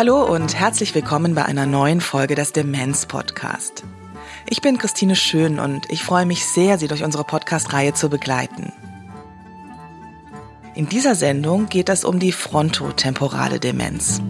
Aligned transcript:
Hallo 0.00 0.24
und 0.24 0.54
herzlich 0.54 0.94
willkommen 0.94 1.34
bei 1.34 1.44
einer 1.44 1.66
neuen 1.66 2.00
Folge 2.00 2.34
des 2.34 2.52
Demenz 2.52 3.04
Podcast. 3.04 3.84
Ich 4.48 4.62
bin 4.62 4.78
Christine 4.78 5.14
Schön 5.14 5.58
und 5.58 5.90
ich 5.90 6.02
freue 6.02 6.24
mich 6.24 6.46
sehr, 6.46 6.78
Sie 6.78 6.88
durch 6.88 7.04
unsere 7.04 7.22
Podcast-Reihe 7.22 7.92
zu 7.92 8.08
begleiten. 8.08 8.72
In 10.74 10.88
dieser 10.88 11.14
Sendung 11.14 11.68
geht 11.68 11.90
es 11.90 12.06
um 12.06 12.18
die 12.18 12.32
frontotemporale 12.32 13.60
Demenz. 13.60 14.22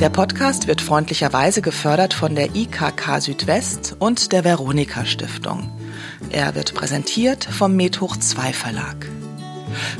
Der 0.00 0.08
Podcast 0.08 0.66
wird 0.66 0.80
freundlicherweise 0.80 1.60
gefördert 1.60 2.14
von 2.14 2.34
der 2.34 2.56
IKK 2.56 3.20
Südwest 3.20 3.96
und 3.98 4.32
der 4.32 4.44
Veronika 4.44 5.04
Stiftung. 5.04 5.70
Er 6.30 6.54
wird 6.54 6.74
präsentiert 6.74 7.44
vom 7.44 7.76
Medhoch 7.76 8.16
2 8.16 8.54
Verlag. 8.54 8.96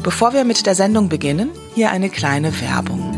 Bevor 0.03 0.33
wir 0.33 0.45
mit 0.45 0.65
der 0.65 0.75
Sendung 0.75 1.11
beginnen, 1.11 1.51
hier 1.75 1.91
eine 1.91 2.09
kleine 2.09 2.51
Werbung. 2.63 3.15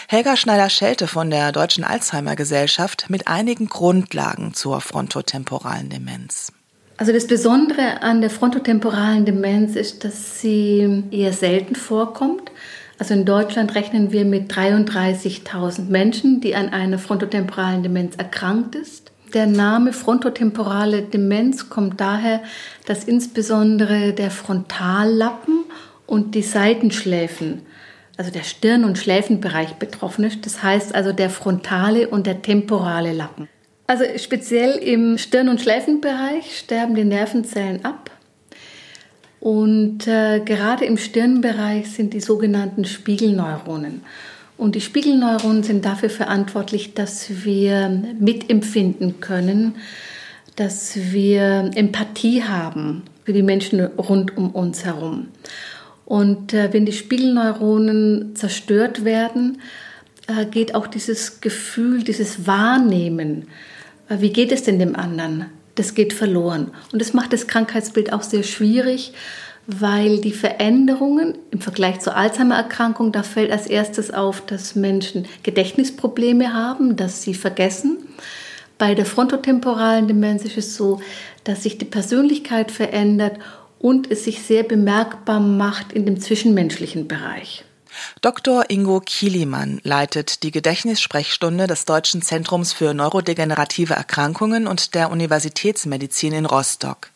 Helga 0.08 0.36
Schneider-Schelte 0.38 1.08
von 1.08 1.30
der 1.30 1.52
Deutschen 1.52 1.84
Alzheimer 1.84 2.36
Gesellschaft 2.36 3.10
mit 3.10 3.28
einigen 3.28 3.68
Grundlagen 3.68 4.54
zur 4.54 4.82
frontotemporalen 4.82 5.90
Demenz. 5.90 6.52
Also 6.98 7.12
das 7.12 7.28
Besondere 7.28 8.02
an 8.02 8.22
der 8.22 8.30
frontotemporalen 8.30 9.26
Demenz 9.26 9.76
ist, 9.76 10.04
dass 10.04 10.40
sie 10.40 11.04
eher 11.12 11.34
selten 11.34 11.76
vorkommt. 11.76 12.52
Also 13.00 13.14
in 13.16 13.26
Deutschland 13.26 13.74
rechnen 13.76 14.12
wir 14.12 14.24
mit 14.26 14.54
33.000 14.54 15.90
Menschen, 15.90 16.40
die 16.42 16.56
an 16.56 16.70
einer 16.70 17.00
frontotemporalen 17.00 17.84
Demenz 17.84 18.16
erkrankt 18.16 18.76
ist. 18.76 19.12
Der 19.34 19.48
Name 19.48 19.94
frontotemporale 19.94 21.02
Demenz 21.02 21.70
kommt 21.70 22.00
daher, 22.00 22.44
dass 22.86 23.04
insbesondere 23.04 24.14
der 24.14 24.30
Frontallappen 24.30 25.66
und 26.06 26.36
die 26.36 26.44
Seitenschläfen, 26.44 27.64
also 28.18 28.32
der 28.32 28.44
Stirn- 28.44 28.84
und 28.84 28.98
Schläfenbereich 28.98 29.74
betroffen 29.74 30.24
ist. 30.24 30.46
Das 30.46 30.62
heißt 30.62 30.94
also 30.94 31.12
der 31.12 31.30
frontale 31.30 32.08
und 32.08 32.28
der 32.28 32.42
temporale 32.42 33.14
Lappen. 33.14 33.48
Also 33.88 34.06
speziell 34.18 34.78
im 34.78 35.18
Stirn- 35.18 35.50
und 35.50 35.62
Schläfenbereich 35.62 36.58
sterben 36.58 36.96
die 36.96 37.04
Nervenzellen 37.04 37.84
ab 37.84 38.12
und 39.44 40.08
äh, 40.08 40.40
gerade 40.40 40.86
im 40.86 40.98
Stirnbereich 40.98 41.92
sind 41.92 42.14
die 42.14 42.22
sogenannten 42.22 42.86
Spiegelneuronen. 42.86 44.02
Und 44.58 44.76
die 44.76 44.80
Spiegelneuronen 44.80 45.64
sind 45.64 45.84
dafür 45.84 46.10
verantwortlich, 46.10 46.94
dass 46.94 47.44
wir 47.44 47.90
mitempfinden 48.18 49.20
können, 49.20 49.76
dass 50.56 50.96
wir 50.96 51.72
Empathie 51.76 52.44
haben 52.44 53.02
für 53.26 53.34
die 53.34 53.44
Menschen 53.44 53.82
rund 53.82 54.38
um 54.38 54.52
uns 54.52 54.86
herum. 54.86 55.28
Und 56.14 56.54
äh, 56.54 56.72
wenn 56.72 56.86
die 56.86 56.94
Spiegelneuronen 56.94 58.36
zerstört 58.36 59.04
werden, 59.04 59.60
äh, 60.28 60.46
geht 60.46 60.76
auch 60.76 60.86
dieses 60.86 61.42
Gefühl, 61.42 62.04
dieses 62.04 62.46
Wahrnehmen, 62.46 63.48
äh, 64.10 64.18
wie 64.20 64.32
geht 64.32 64.52
es 64.52 64.62
denn 64.62 64.78
dem 64.78 64.96
anderen, 64.96 65.48
das 65.74 65.96
geht 65.96 66.14
verloren. 66.14 66.70
Und 66.92 67.02
das 67.02 67.16
macht 67.16 67.34
das 67.34 67.48
Krankheitsbild 67.48 68.14
auch 68.14 68.22
sehr 68.22 68.44
schwierig, 68.44 69.14
weil 69.66 70.22
die 70.22 70.34
Veränderungen 70.34 71.34
im 71.50 71.62
Vergleich 71.62 72.00
zur 72.02 72.16
Alzheimer-Erkrankung, 72.16 73.12
da 73.12 73.24
fällt 73.24 73.52
als 73.52 73.66
erstes 73.66 74.14
auf, 74.14 74.46
dass 74.46 74.76
Menschen 74.76 75.26
Gedächtnisprobleme 75.42 76.54
haben, 76.54 76.96
dass 76.96 77.24
sie 77.24 77.34
vergessen. 77.34 77.98
Bei 78.78 78.94
der 78.94 79.08
frontotemporalen 79.08 80.08
Demenz 80.08 80.46
ist 80.46 80.58
es 80.58 80.76
so, 80.76 81.02
dass 81.44 81.64
sich 81.64 81.80
die 81.80 81.86
Persönlichkeit 81.86 82.70
verändert 82.70 83.40
und 83.84 84.10
es 84.10 84.24
sich 84.24 84.42
sehr 84.42 84.64
bemerkbar 84.64 85.42
macht 85.42 85.92
in 85.92 86.06
dem 86.06 86.20
zwischenmenschlichen 86.20 87.10
Bereich. 87.10 87.66
Dr. 88.22 88.70
Ingo 88.70 89.02
Kielimann 89.02 89.82
leitet 89.84 90.44
die 90.44 90.52
Gedächtnissprechstunde 90.52 91.68
des 91.68 91.84
Deutschen 91.84 92.22
Zentrums 92.22 92.72
für 92.72 92.94
neurodegenerative 92.94 93.94
Erkrankungen 93.94 94.68
und 94.68 94.96
der 94.96 95.12
Universitätsmedizin 95.12 96.32
in 96.32 96.46
Rostock. 96.46 97.10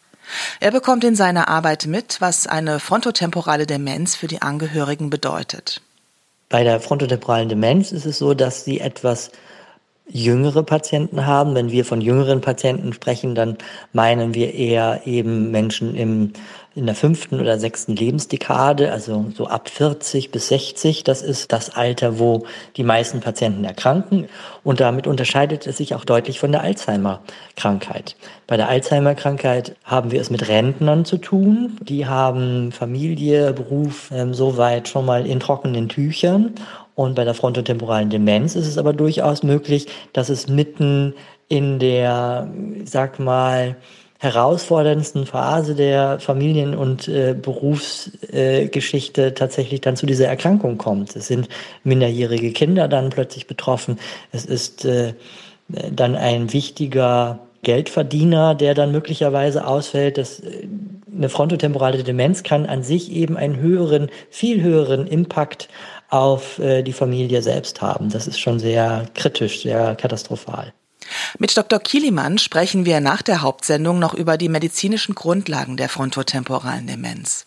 Er 0.60 0.72
bekommt 0.72 1.06
in 1.06 1.16
seiner 1.16 1.48
Arbeit 1.48 1.86
mit, 1.86 2.18
was 2.20 2.48
eine 2.48 2.82
frontotemporale 2.82 3.66
Demenz 3.66 4.16
für 4.16 4.28
die 4.28 4.42
Angehörigen 4.42 5.10
bedeutet. 5.10 5.82
Bei 6.50 6.66
der 6.66 6.82
frontotemporalen 6.82 7.48
Demenz 7.48 7.94
ist 7.94 8.06
es 8.06 8.18
so, 8.18 8.34
dass 8.34 8.66
sie 8.66 8.82
etwas 8.82 9.32
jüngere 10.10 10.64
Patienten 10.64 11.26
haben. 11.26 11.56
Wenn 11.56 11.72
wir 11.72 11.86
von 11.86 12.02
jüngeren 12.02 12.42
Patienten 12.42 12.94
sprechen, 12.94 13.36
dann 13.36 13.58
meinen 13.94 14.34
wir 14.34 14.54
eher 14.54 15.02
eben 15.06 15.52
Menschen 15.52 15.96
im 15.96 16.34
in 16.78 16.86
der 16.86 16.96
fünften 16.96 17.40
oder 17.40 17.58
sechsten 17.58 17.96
Lebensdekade, 17.96 18.92
also 18.92 19.26
so 19.36 19.48
ab 19.48 19.68
40 19.68 20.32
bis 20.32 20.50
60. 20.50 21.04
Das 21.04 21.24
ist 21.24 21.52
das 21.52 21.76
Alter, 21.76 22.20
wo 22.20 22.46
die 22.78 22.84
meisten 22.84 23.20
Patienten 23.20 23.64
erkranken. 23.64 24.30
Und 24.64 24.80
damit 24.80 25.08
unterscheidet 25.08 25.66
es 25.66 25.78
sich 25.78 25.96
auch 25.96 26.06
deutlich 26.06 26.40
von 26.40 26.52
der 26.52 26.62
Alzheimer-Krankheit. 26.62 28.16
Bei 28.46 28.58
der 28.58 28.70
Alzheimer-Krankheit 28.70 29.76
haben 29.84 30.12
wir 30.12 30.22
es 30.22 30.30
mit 30.30 30.48
Rentnern 30.48 31.04
zu 31.04 31.18
tun. 31.18 31.78
Die 31.82 32.06
haben 32.06 32.72
Familie, 32.72 33.54
Beruf 33.54 34.12
ähm, 34.14 34.36
soweit 34.36 34.88
schon 34.88 35.06
mal 35.06 35.26
in 35.26 35.40
trockenen 35.40 35.90
Tüchern. 35.90 36.54
Und 36.94 37.16
bei 37.16 37.26
der 37.26 37.34
frontotemporalen 37.34 38.12
Demenz 38.12 38.56
ist 38.56 38.68
es 38.68 38.78
aber 38.78 38.94
durchaus 38.94 39.42
möglich, 39.42 39.88
dass 40.14 40.30
es 40.30 40.48
mitten 40.48 41.16
in 41.50 41.80
der, 41.80 42.52
sag 42.86 43.20
mal, 43.20 43.78
herausforderndsten 44.20 45.26
Phase 45.26 45.76
der 45.76 46.20
Familien- 46.20 46.76
und 46.76 47.08
äh, 47.08 47.36
Berufsgeschichte 47.40 49.26
äh, 49.28 49.34
tatsächlich 49.34 49.82
dann 49.82 49.96
zu 49.96 50.06
dieser 50.06 50.28
Erkrankung 50.28 50.78
kommt. 50.78 51.16
Es 51.16 51.28
sind 51.28 51.48
minderjährige 51.84 52.52
Kinder 52.52 52.88
dann 52.88 53.10
plötzlich 53.10 53.48
betroffen. 53.48 54.00
Es 54.32 54.46
ist 54.46 54.86
äh, 54.86 55.14
dann 55.68 56.16
ein 56.16 56.52
wichtiger 56.54 57.40
Geldverdiener, 57.64 58.56
der 58.56 58.74
dann 58.74 58.92
möglicherweise 58.92 59.68
ausfällt. 59.68 60.18
Das, 60.18 60.40
äh, 60.40 60.68
eine 61.16 61.30
frontotemporale 61.30 62.04
Demenz 62.04 62.44
kann 62.44 62.66
an 62.66 62.84
sich 62.84 63.12
eben 63.12 63.38
einen 63.38 63.58
höheren, 63.58 64.10
viel 64.30 64.62
höheren 64.62 65.08
Impact 65.08 65.68
auf 66.10 66.60
äh, 66.60 66.84
die 66.84 66.94
Familie 66.94 67.42
selbst 67.42 67.82
haben. 67.82 68.10
Das 68.10 68.28
ist 68.28 68.40
schon 68.40 68.60
sehr 68.60 69.06
kritisch, 69.14 69.62
sehr 69.62 69.96
katastrophal. 69.96 70.74
Mit 71.40 71.56
Dr. 71.58 71.80
Kielimann 71.80 72.38
sprechen 72.38 72.86
wir 72.86 73.00
nach 73.00 73.22
der 73.22 73.42
Hauptsendung 73.42 74.00
noch 74.00 74.14
über 74.14 74.38
die 74.38 74.50
medizinischen 74.50 75.16
Grundlagen 75.16 75.78
der 75.78 75.90
frontotemporalen 75.90 76.88
Demenz. 76.88 77.46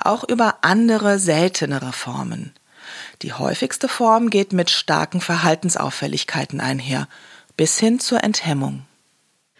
Auch 0.00 0.24
über 0.24 0.58
andere, 0.62 1.18
seltenere 1.18 1.92
Formen. 1.92 2.52
Die 3.22 3.32
häufigste 3.32 3.88
Form 3.88 4.30
geht 4.30 4.52
mit 4.52 4.70
starken 4.70 5.20
Verhaltensauffälligkeiten 5.20 6.60
einher, 6.60 7.08
bis 7.56 7.78
hin 7.78 8.00
zur 8.00 8.24
Enthemmung. 8.24 8.84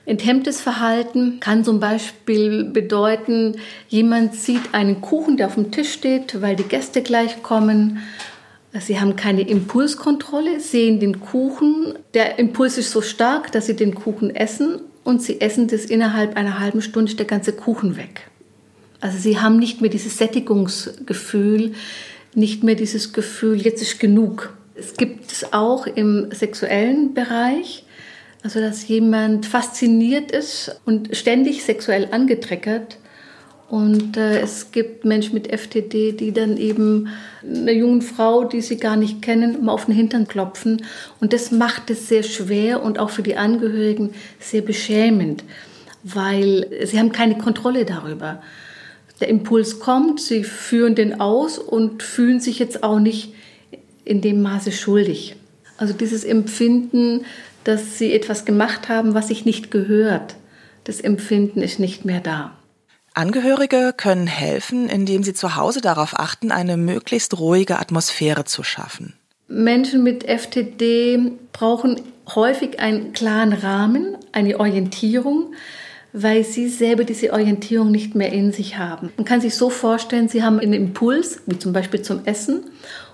Enthemmtes 0.07 0.63
Verhalten 0.63 1.39
kann 1.39 1.65
zum 1.65 1.81
Beispiel 1.81 2.65
bedeuten, 2.65 3.61
jemand 3.89 4.35
sieht 4.35 4.73
einen 4.73 5.03
Kuchen, 5.03 5.37
der 5.37 5.49
auf 5.49 5.57
dem 5.57 5.71
Tisch 5.71 5.93
steht, 5.93 6.41
weil 6.41 6.57
die 6.57 6.63
Gäste 6.63 7.03
gleich 7.03 7.43
kommen. 7.43 8.03
Sie 8.81 9.01
haben 9.01 9.17
keine 9.17 9.43
Impulskontrolle, 9.43 10.61
sehen 10.61 11.01
den 11.01 11.21
Kuchen. 11.21 11.95
Der 12.15 12.39
Impuls 12.39 12.79
ist 12.79 12.91
so 12.91 13.01
stark, 13.01 13.53
dass 13.53 13.67
sie 13.67 13.77
den 13.77 13.95
Kuchen 13.95 14.35
essen 14.35 14.81
und 15.05 15.23
sie 15.23 15.41
essen 15.41 15.69
das 15.69 15.85
innerhalb 15.85 16.37
einer 16.37 16.61
halben 16.61 16.83
Stunde 16.83 17.15
der 17.15 17.27
ganze 17.27 17.53
Kuchen 17.53 17.97
weg. 17.97 18.29
Also 19.01 19.19
sie 19.19 19.39
haben 19.39 19.59
nicht 19.59 19.81
mehr 19.81 19.91
dieses 19.91 20.19
Sättigungsgefühl, 20.19 21.73
nicht 22.35 22.65
mehr 22.65 22.75
dieses 22.75 23.13
Gefühl, 23.13 23.61
jetzt 23.61 23.81
ist 23.81 24.01
genug. 24.01 24.53
Es 24.75 24.95
gibt 24.97 25.33
es 25.33 25.53
auch 25.53 25.87
im 25.87 26.29
sexuellen 26.33 27.15
Bereich, 27.15 27.85
also 28.43 28.61
dass 28.61 28.87
jemand 28.87 29.47
fasziniert 29.47 30.31
ist 30.31 30.81
und 30.85 31.17
ständig 31.17 31.65
sexuell 31.65 32.09
angetreckert. 32.11 32.99
Und 33.69 34.17
äh, 34.17 34.41
es 34.41 34.73
gibt 34.73 35.05
Menschen 35.05 35.35
mit 35.35 35.49
FTD, 35.49 36.13
die 36.13 36.33
dann 36.33 36.57
eben 36.57 37.09
einer 37.43 37.73
jungen 37.73 38.01
Frau, 38.01 38.45
die 38.45 38.63
sie 38.63 38.79
gar 38.79 38.97
nicht 38.97 39.21
kennen, 39.21 39.65
mal 39.65 39.73
auf 39.73 39.85
den 39.85 39.95
Hintern 39.95 40.27
klopfen. 40.27 40.85
Und 41.21 41.35
das 41.35 41.51
macht 41.51 41.91
es 41.91 42.09
sehr 42.09 42.23
schwer 42.23 42.83
und 42.83 42.99
auch 42.99 43.11
für 43.11 43.23
die 43.23 43.37
Angehörigen 43.37 44.15
sehr 44.41 44.63
beschämend, 44.63 45.45
weil 46.03 46.67
sie 46.85 46.99
haben 46.99 47.13
keine 47.13 47.37
Kontrolle 47.37 47.85
darüber 47.85 48.41
der 49.21 49.29
Impuls 49.29 49.81
kommt, 49.81 50.21
sie 50.21 50.45
führen 50.45 50.95
den 50.95 51.21
aus 51.21 51.59
und 51.59 52.03
fühlen 52.03 52.41
sich 52.41 52.59
jetzt 52.59 52.83
auch 52.83 53.01
nicht 53.01 53.35
in 54.05 54.21
dem 54.21 54.43
Maße 54.43 54.73
schuldig. 54.73 55.37
Also 55.77 55.93
dieses 55.93 56.25
Empfinden, 56.25 57.25
dass 57.65 57.99
sie 57.99 58.13
etwas 58.13 58.45
gemacht 58.45 58.89
haben, 58.89 59.15
was 59.15 59.29
sich 59.29 59.45
nicht 59.45 59.71
gehört, 59.71 60.37
das 60.85 61.01
Empfinden 61.01 61.61
ist 61.61 61.79
nicht 61.79 62.05
mehr 62.05 62.21
da. 62.21 62.58
Angehörige 63.19 63.93
können 63.97 64.29
helfen, 64.29 64.89
indem 64.89 65.25
sie 65.25 65.35
zu 65.35 65.57
Hause 65.57 65.81
darauf 65.81 66.17
achten, 66.17 66.53
eine 66.53 66.77
möglichst 66.77 67.37
ruhige 67.41 67.81
Atmosphäre 67.81 68.45
zu 68.45 68.63
schaffen. 68.63 69.15
Menschen 69.49 70.05
mit 70.05 70.23
FTD 70.23 71.33
brauchen 71.53 72.01
häufig 72.33 72.79
einen 72.79 73.13
klaren 73.13 73.53
Rahmen, 73.53 74.17
eine 74.31 74.61
Orientierung, 74.61 75.53
weil 76.13 76.45
sie 76.45 76.69
selber 76.69 77.03
diese 77.03 77.33
Orientierung 77.33 77.91
nicht 77.91 78.15
mehr 78.15 78.33
in 78.33 78.53
sich 78.53 78.79
haben. 78.79 79.11
Man 79.17 79.25
kann 79.25 79.41
sich 79.41 79.57
so 79.57 79.69
vorstellen, 79.69 80.29
sie 80.29 80.45
haben 80.45 80.61
einen 80.61 80.73
Impuls, 80.73 81.41
wie 81.47 81.59
zum 81.59 81.73
Beispiel 81.73 82.03
zum 82.03 82.25
Essen, 82.25 82.67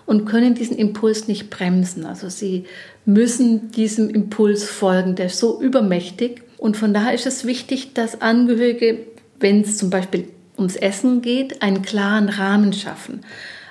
und 0.05 0.27
können 0.27 0.55
diesen 0.55 0.77
Impuls 0.77 1.29
nicht 1.29 1.49
bremsen. 1.49 2.05
Also 2.05 2.29
sie 2.29 2.65
müssen 3.07 3.71
diesem 3.71 4.11
Impuls 4.11 4.65
folgen, 4.65 5.15
der 5.15 5.27
ist 5.27 5.39
so 5.39 5.63
übermächtig. 5.63 6.43
Und 6.59 6.77
von 6.77 6.93
daher 6.93 7.15
ist 7.15 7.27
es 7.27 7.47
wichtig, 7.47 7.95
dass 7.95 8.21
Angehörige, 8.21 8.99
wenn 9.41 9.63
es 9.63 9.77
zum 9.77 9.91
Beispiel 9.91 10.29
ums 10.57 10.77
Essen 10.77 11.23
geht, 11.23 11.63
einen 11.63 11.83
klaren 11.83 12.29
Rahmen 12.29 12.73
schaffen. 12.73 13.21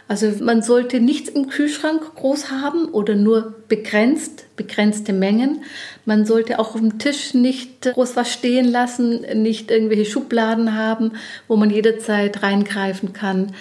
Also 0.07 0.31
man 0.43 0.61
sollte 0.61 0.99
nichts 0.99 1.29
im 1.29 1.47
Kühlschrank 1.47 2.15
groß 2.15 2.51
haben 2.51 2.89
oder 2.89 3.15
nur 3.15 3.55
begrenzt, 3.69 4.45
begrenzte 4.57 5.13
Mengen. 5.13 5.63
Man 6.05 6.25
sollte 6.25 6.59
auch 6.59 6.75
auf 6.75 6.81
dem 6.81 6.99
Tisch 6.99 7.33
nicht 7.33 7.81
groß 7.81 8.15
was 8.15 8.31
stehen 8.31 8.65
lassen, 8.65 9.21
nicht 9.41 9.71
irgendwelche 9.71 10.05
Schubladen 10.05 10.75
haben, 10.75 11.13
wo 11.47 11.55
man 11.55 11.69
jederzeit 11.69 12.43
reingreifen 12.43 13.13
kann, 13.13 13.53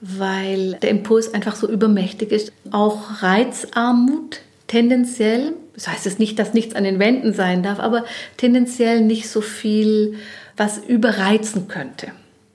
weil 0.00 0.74
der 0.82 0.90
Impuls 0.90 1.32
einfach 1.32 1.56
so 1.56 1.68
übermächtig 1.68 2.32
ist. 2.32 2.52
Auch 2.70 3.22
Reizarmut 3.22 4.40
tendenziell, 4.66 5.54
das 5.74 5.88
heißt 5.88 6.06
es 6.06 6.18
nicht, 6.18 6.38
dass 6.38 6.52
nichts 6.52 6.74
an 6.74 6.84
den 6.84 6.98
Wänden 6.98 7.32
sein 7.32 7.62
darf, 7.62 7.80
aber 7.80 8.04
tendenziell 8.36 9.00
nicht 9.00 9.28
so 9.28 9.40
viel, 9.40 10.16
was 10.58 10.78
überreizen 10.78 11.68
könnte. 11.68 12.12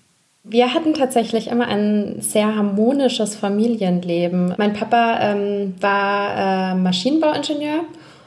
Wir 0.45 0.75
hatten 0.75 0.95
tatsächlich 0.95 1.47
immer 1.47 1.69
ein 1.69 2.21
sehr 2.21 2.57
harmonisches 2.57 3.37
Familienleben. 3.37 4.55
Mein 4.59 4.73
Papa 4.73 5.21
ähm, 5.21 5.75
war 5.81 6.73
äh, 6.73 6.75
Maschinenbauingenieur, 6.75 7.85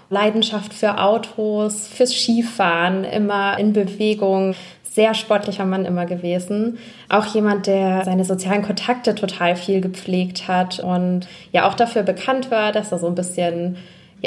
Leidenschaft 0.10 0.74
für 0.74 0.98
Autos, 0.98 1.88
fürs 1.88 2.14
Skifahren, 2.14 3.04
immer 3.04 3.60
in 3.60 3.74
Bewegung, 3.74 4.56
sehr 4.96 5.14
sportlicher 5.14 5.66
Mann 5.66 5.86
immer 5.86 6.06
gewesen. 6.06 6.80
Auch 7.10 7.26
jemand, 7.26 7.68
der 7.68 8.06
seine 8.06 8.24
sozialen 8.24 8.64
Kontakte 8.64 9.14
total 9.14 9.58
viel 9.58 9.82
gepflegt 9.82 10.48
hat 10.48 10.80
und 10.80 11.28
ja 11.52 11.68
auch 11.68 11.74
dafür 11.74 12.04
bekannt 12.04 12.50
war, 12.50 12.72
dass 12.72 12.94
er 12.94 13.00
so 13.00 13.08
ein 13.08 13.16
bisschen 13.16 13.76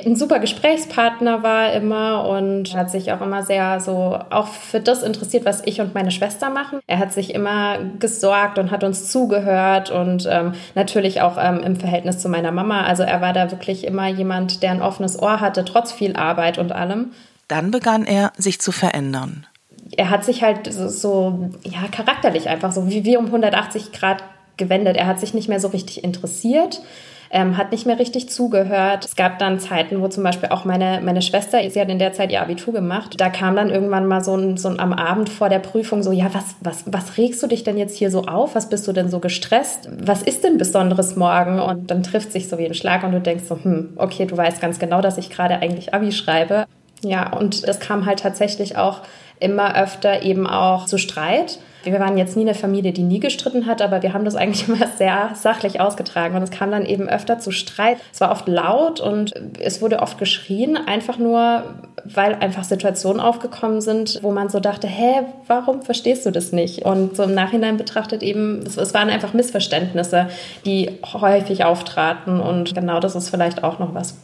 ein 0.05 0.15
super 0.15 0.39
Gesprächspartner 0.39 1.43
war 1.43 1.73
immer 1.73 2.29
und 2.29 2.75
hat 2.75 2.91
sich 2.91 3.11
auch 3.11 3.21
immer 3.21 3.43
sehr 3.43 3.81
so 3.81 4.19
auch 4.31 4.47
für 4.47 4.81
das 4.81 5.03
interessiert, 5.03 5.45
was 5.45 5.63
ich 5.65 5.81
und 5.81 5.95
meine 5.95 6.11
Schwester 6.11 6.51
machen. 6.51 6.81
Er 6.87 6.99
hat 6.99 7.13
sich 7.13 7.35
immer 7.35 7.79
gesorgt 7.99 8.59
und 8.59 8.71
hat 8.71 8.85
uns 8.85 9.11
zugehört 9.11 9.91
und 9.91 10.29
ähm, 10.31 10.53
natürlich 10.75 11.23
auch 11.23 11.37
ähm, 11.41 11.61
im 11.65 11.77
Verhältnis 11.77 12.19
zu 12.19 12.29
meiner 12.29 12.53
Mama. 12.53 12.83
Also 12.83 13.03
er 13.03 13.21
war 13.21 13.33
da 13.33 13.51
wirklich 13.51 13.85
immer 13.85 14.07
jemand, 14.07 14.63
der 14.63 14.71
ein 14.71 14.83
offenes 14.83 15.21
Ohr 15.21 15.41
hatte, 15.41 15.65
trotz 15.65 15.91
viel 15.91 16.15
Arbeit 16.15 16.59
und 16.59 16.71
allem. 16.71 17.13
Dann 17.49 17.71
begann 17.71 18.05
er, 18.05 18.33
sich 18.37 18.61
zu 18.61 18.71
verändern 18.71 19.47
er 19.97 20.11
hat 20.11 20.25
sich 20.25 20.43
halt 20.43 20.73
so, 20.73 20.89
so, 20.89 21.51
ja, 21.65 21.89
charakterlich 21.91 22.49
einfach 22.49 22.73
so 22.73 22.89
wie 22.89 23.05
wir 23.05 23.19
um 23.19 23.27
180 23.27 23.93
Grad 23.93 24.23
gewendet. 24.57 24.97
Er 24.97 25.07
hat 25.07 25.21
sich 25.21 25.35
nicht 25.35 25.49
mehr 25.49 25.61
so 25.61 25.69
richtig 25.69 26.05
interessiert. 26.05 26.83
Ähm, 27.31 27.59
hat 27.59 27.73
nicht 27.73 27.85
mehr 27.85 27.99
richtig 27.99 28.31
zugehört. 28.31 29.05
Es 29.05 29.15
gab 29.15 29.39
dann 29.39 29.61
Zeiten, 29.61 30.01
wo 30.01 30.09
zum 30.09 30.23
Beispiel 30.23 30.49
auch 30.49 30.65
meine, 30.65 31.03
meine 31.03 31.21
Schwester, 31.21 31.59
sie 31.69 31.79
hat 31.79 31.91
in 31.91 31.99
der 31.99 32.15
Zeit 32.15 32.33
ihr 32.33 32.41
Abitur 32.41 32.73
gemacht, 32.73 33.21
da 33.21 33.29
kam 33.29 33.55
dann 33.55 33.69
irgendwann 33.69 34.07
mal 34.07 34.25
so 34.25 34.35
ein, 34.35 34.57
so 34.57 34.71
ein 34.71 34.81
am 34.81 34.95
Abend 34.95 35.29
vor 35.29 35.51
der 35.51 35.59
Prüfung 35.59 36.03
so, 36.03 36.11
ja, 36.11 36.33
was, 36.33 36.57
was, 36.63 36.85
was 36.87 37.19
regst 37.19 37.43
du 37.43 37.47
dich 37.47 37.65
denn 37.65 37.77
jetzt 37.77 37.99
hier 37.99 38.11
so 38.11 38.25
auf? 38.25 38.55
Was 38.55 38.71
bist 38.71 38.89
du 38.89 38.93
denn 38.93 39.11
so 39.11 39.21
gestresst? 39.21 39.91
Was 40.03 40.23
ist 40.23 40.43
denn 40.43 40.57
Besonderes 40.57 41.17
morgen? 41.17 41.61
Und 41.61 41.91
dann 41.91 42.03
trifft 42.03 42.33
sich 42.33 42.49
so 42.49 42.57
wie 42.57 42.65
ein 42.65 42.73
Schlag 42.73 43.05
und 43.05 43.13
du 43.13 43.21
denkst 43.21 43.45
so, 43.47 43.59
hm, 43.63 43.91
okay, 43.97 44.25
du 44.25 44.35
weißt 44.35 44.63
ganz 44.63 44.79
genau, 44.79 45.03
dass 45.03 45.19
ich 45.19 45.29
gerade 45.29 45.57
eigentlich 45.57 45.93
Abi 45.93 46.13
schreibe. 46.13 46.65
Ja, 47.03 47.33
und 47.37 47.69
das 47.69 47.79
kam 47.79 48.07
halt 48.07 48.21
tatsächlich 48.21 48.77
auch 48.77 49.03
immer 49.41 49.77
öfter 49.77 50.23
eben 50.23 50.47
auch 50.47 50.87
zu 50.87 50.99
Streit. 50.99 51.59
Wir 51.93 52.01
waren 52.01 52.19
jetzt 52.19 52.37
nie 52.37 52.43
eine 52.43 52.55
Familie, 52.55 52.93
die 52.93 53.03
nie 53.03 53.21
gestritten 53.21 53.67
hat, 53.67 53.83
aber 53.83 54.03
wir 54.03 54.13
haben 54.13 54.25
das 54.25 54.37
eigentlich 54.37 54.69
immer 54.69 54.87
sehr 54.97 55.31
sachlich 55.35 55.81
ausgetragen 55.81 56.37
und 56.37 56.43
es 56.43 56.51
kam 56.51 56.71
dann 56.71 56.85
eben 56.85 57.09
öfter 57.09 57.39
zu 57.39 57.51
Streit. 57.51 57.99
Es 58.13 58.21
war 58.21 58.31
oft 58.31 58.49
laut 58.49 59.01
und 59.01 59.35
es 59.61 59.81
wurde 59.81 60.01
oft 60.01 60.19
geschrien, 60.19 60.77
einfach 60.77 61.19
nur, 61.19 61.63
weil 62.05 62.35
einfach 62.35 62.65
Situationen 62.65 63.21
aufgekommen 63.21 63.81
sind, 63.81 64.21
wo 64.23 64.33
man 64.33 64.49
so 64.49 64.61
dachte, 64.61 64.87
hä, 64.87 65.23
warum 65.47 65.83
verstehst 65.83 66.27
du 66.27 66.31
das 66.31 66.53
nicht? 66.53 66.85
Und 66.85 67.17
so 67.17 67.25
im 67.25 67.35
Nachhinein 67.35 67.77
betrachtet 67.77 68.23
eben, 68.23 68.61
es, 68.67 68.77
es 68.77 68.95
waren 68.95 69.11
einfach 69.11 69.33
Missverständnisse, 69.33 70.29
die 70.65 70.91
häufig 71.13 71.65
auftraten 71.65 72.41
und 72.41 72.75
genau 72.75 73.01
das 73.01 73.15
ist 73.15 73.31
vielleicht 73.31 73.65
auch 73.65 73.79
noch 73.79 73.95
was, 73.95 74.17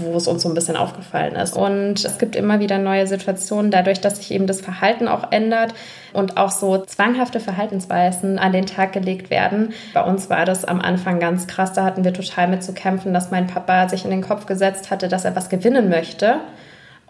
wo 0.00 0.16
es 0.16 0.26
uns 0.26 0.42
so 0.42 0.48
ein 0.48 0.54
bisschen 0.54 0.76
aufgefallen 0.76 1.36
ist. 1.36 1.56
Und 1.56 2.04
es 2.04 2.18
gibt 2.18 2.36
immer 2.36 2.60
wieder 2.60 2.78
neue 2.78 3.06
Situationen, 3.06 3.70
dadurch, 3.70 4.00
dass 4.00 4.16
sich 4.18 4.30
eben 4.32 4.46
das 4.46 4.60
Verhalten 4.60 5.08
auch 5.08 5.30
ändert 5.32 5.74
und 6.12 6.36
auch 6.36 6.50
so 6.50 6.84
zwanghafte 6.84 7.40
Verhaltensweisen 7.40 8.38
an 8.38 8.52
den 8.52 8.66
Tag 8.66 8.92
gelegt 8.92 9.30
werden. 9.30 9.72
Bei 9.94 10.02
uns 10.02 10.30
war 10.30 10.44
das 10.44 10.64
am 10.64 10.80
Anfang 10.80 11.20
ganz 11.20 11.46
krass, 11.46 11.72
da 11.72 11.84
hatten 11.84 12.04
wir 12.04 12.12
total 12.12 12.48
mit 12.48 12.62
zu 12.62 12.72
kämpfen, 12.72 13.14
dass 13.14 13.30
mein 13.30 13.46
Papa 13.46 13.88
sich 13.88 14.04
in 14.04 14.10
den 14.10 14.22
Kopf 14.22 14.46
gesetzt 14.46 14.90
hatte, 14.90 15.08
dass 15.08 15.24
er 15.24 15.36
was 15.36 15.48
gewinnen 15.48 15.88
möchte 15.88 16.40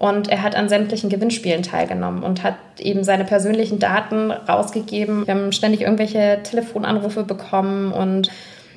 Und 0.01 0.29
er 0.29 0.43
hat 0.43 0.57
an 0.57 0.71
sämtlichen 0.71 1.11
Gewinnspielen 1.11 1.63
teilgenommen 1.63 2.23
und 2.23 2.43
hat 2.43 2.55
eben 2.79 3.05
seine 3.05 3.25
persönlichen 3.25 3.79
Daten 3.79 4.31
rausgegeben. 4.31 5.27
Wir 5.27 5.35
haben 5.35 5.53
ständig 5.53 5.83
irgendwelche 5.83 6.39
Telefonanrufe 6.43 7.23
bekommen 7.23 7.93
und 7.93 8.31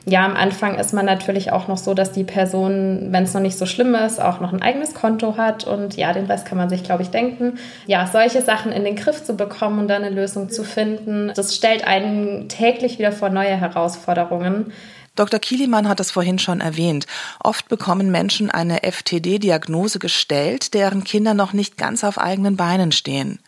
ja, 0.06 0.26
am 0.26 0.36
Anfang 0.36 0.76
ist 0.76 0.94
man 0.94 1.06
natürlich 1.06 1.52
auch 1.52 1.70
noch 1.70 1.78
so, 1.78 1.94
dass 1.94 2.12
die 2.12 2.26
Person, 2.26 3.08
wenn 3.12 3.24
es 3.24 3.34
noch 3.34 3.42
nicht 3.42 3.58
so 3.58 3.66
schlimm 3.66 3.96
ist, 3.96 4.20
auch 4.20 4.42
noch 4.42 4.52
ein 4.52 4.62
eigenes 4.62 4.94
Konto 4.94 5.38
hat 5.38 5.64
und 5.64 5.96
ja, 5.96 6.12
den 6.12 6.26
Rest 6.26 6.46
kann 6.46 6.58
man 6.58 6.70
sich, 6.70 6.84
glaube 6.84 7.04
ich, 7.04 7.10
denken. 7.10 7.58
Ja, 7.88 8.06
solche 8.06 8.42
Sachen 8.42 8.74
in 8.74 8.84
den 8.84 8.98
Griff 8.98 9.24
zu 9.24 9.36
bekommen 9.36 9.80
und 9.80 9.88
dann 9.88 10.04
eine 10.04 10.14
Lösung 10.14 10.50
zu 10.50 10.66
finden, 10.66 11.32
das 11.36 11.56
stellt 11.56 11.88
einen 11.88 12.50
täglich 12.50 13.00
wieder 13.00 13.14
vor 13.14 13.30
neue 13.30 13.56
Herausforderungen. 13.56 14.74
Dr. 15.16 15.40
Kielimann 15.40 15.88
hat 15.88 16.00
es 16.00 16.12
vorhin 16.12 16.40
schon 16.40 16.60
erwähnt. 16.60 17.06
Oft 17.40 17.70
bekommen 17.70 18.12
Menschen 18.12 18.50
eine 18.50 18.80
FTD-Diagnose 18.84 20.00
gestellt, 20.00 20.74
deren 20.74 21.04
Kinder 21.04 21.34
noch 21.34 21.54
nicht 21.54 21.78
ganz 21.78 22.04
auf 22.04 22.18
eigenen 22.18 22.58
Beinen 22.58 22.92
stehen. 22.92 23.40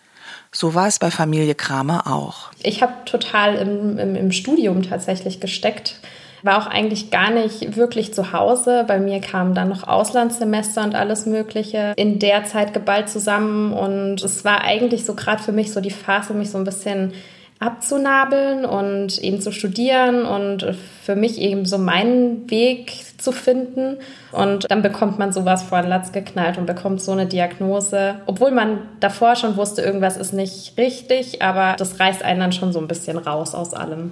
So 0.52 0.74
war 0.74 0.88
es 0.88 1.00
bei 1.00 1.12
Familie 1.12 1.56
Kramer 1.56 2.08
auch. 2.08 2.52
Ich 2.62 2.82
habe 2.82 2.94
total 3.06 3.56
im, 3.56 3.98
im, 3.98 4.16
im 4.16 4.32
Studium 4.32 4.84
tatsächlich 4.84 5.42
gesteckt 5.42 6.00
war 6.46 6.60
auch 6.60 6.68
eigentlich 6.68 7.10
gar 7.10 7.32
nicht 7.32 7.76
wirklich 7.76 8.14
zu 8.14 8.32
Hause. 8.32 8.86
Bei 8.88 9.00
mir 9.00 9.20
kamen 9.20 9.56
dann 9.56 9.70
noch 9.70 9.88
Auslandssemester 9.88 10.84
und 10.84 10.96
alles 10.96 11.26
Mögliche 11.26 11.94
in 11.98 12.20
der 12.20 12.46
Zeit 12.46 12.74
geballt 12.74 13.10
zusammen. 13.10 13.74
Und 13.74 14.24
es 14.24 14.46
war 14.46 14.64
eigentlich 14.64 15.06
so 15.06 15.16
gerade 15.16 15.42
für 15.42 15.52
mich 15.52 15.74
so 15.74 15.82
die 15.82 15.92
Phase, 15.92 16.34
mich 16.34 16.52
so 16.52 16.58
ein 16.58 16.64
bisschen 16.64 17.14
abzunabeln 17.60 18.66
und 18.66 19.18
eben 19.24 19.42
zu 19.42 19.52
studieren 19.52 20.26
und 20.26 20.76
für 21.04 21.16
mich 21.16 21.40
eben 21.40 21.66
so 21.66 21.78
meinen 21.78 22.50
Weg 22.52 22.92
zu 23.18 23.32
finden. 23.32 23.98
Und 24.32 24.70
dann 24.70 24.82
bekommt 24.82 25.18
man 25.18 25.32
sowas 25.32 25.64
vor 25.64 25.82
den 25.82 25.90
Latz 25.90 26.12
geknallt 26.12 26.58
und 26.58 26.66
bekommt 26.66 27.02
so 27.02 27.14
eine 27.14 27.26
Diagnose, 27.26 28.16
obwohl 28.26 28.52
man 28.52 28.80
davor 29.00 29.36
schon 29.36 29.56
wusste, 29.58 29.82
irgendwas 29.82 30.18
ist 30.18 30.34
nicht 30.34 30.78
richtig, 30.78 31.42
aber 31.42 31.76
das 31.78 32.00
reißt 32.00 32.24
einen 32.24 32.42
dann 32.42 32.52
schon 32.52 32.74
so 32.74 32.80
ein 32.80 32.88
bisschen 32.88 33.18
raus 33.18 33.56
aus 33.56 33.74
allem. 33.74 34.12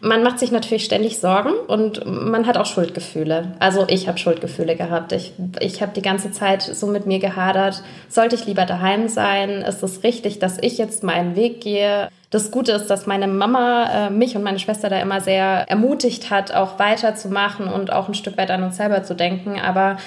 Man 0.00 0.22
macht 0.22 0.38
sich 0.38 0.50
natürlich 0.50 0.84
ständig 0.84 1.18
Sorgen 1.18 1.52
und 1.66 2.06
man 2.06 2.46
hat 2.46 2.56
auch 2.56 2.64
Schuldgefühle. 2.64 3.52
Also 3.58 3.84
ich 3.86 4.08
habe 4.08 4.16
Schuldgefühle 4.16 4.74
gehabt. 4.74 5.12
Ich, 5.12 5.34
ich 5.60 5.82
habe 5.82 5.92
die 5.94 6.00
ganze 6.00 6.32
Zeit 6.32 6.62
so 6.62 6.86
mit 6.86 7.04
mir 7.06 7.18
gehadert. 7.18 7.82
Sollte 8.08 8.34
ich 8.34 8.46
lieber 8.46 8.64
daheim 8.64 9.08
sein? 9.08 9.62
Ist 9.62 9.82
es 9.82 10.02
richtig, 10.02 10.38
dass 10.38 10.56
ich 10.58 10.78
jetzt 10.78 11.04
meinen 11.04 11.36
Weg 11.36 11.60
gehe? 11.60 12.08
Das 12.30 12.50
Gute 12.50 12.72
ist, 12.72 12.86
dass 12.86 13.06
meine 13.06 13.26
Mama 13.26 14.06
äh, 14.06 14.10
mich 14.10 14.36
und 14.36 14.42
meine 14.42 14.58
Schwester 14.58 14.88
da 14.88 15.00
immer 15.00 15.20
sehr 15.20 15.68
ermutigt 15.68 16.30
hat, 16.30 16.54
auch 16.54 16.78
weiterzumachen 16.78 17.68
und 17.68 17.92
auch 17.92 18.08
ein 18.08 18.14
Stück 18.14 18.38
weit 18.38 18.50
an 18.50 18.62
uns 18.62 18.78
selber 18.78 19.02
zu 19.02 19.14
denken. 19.14 19.60
Aber 19.60 19.98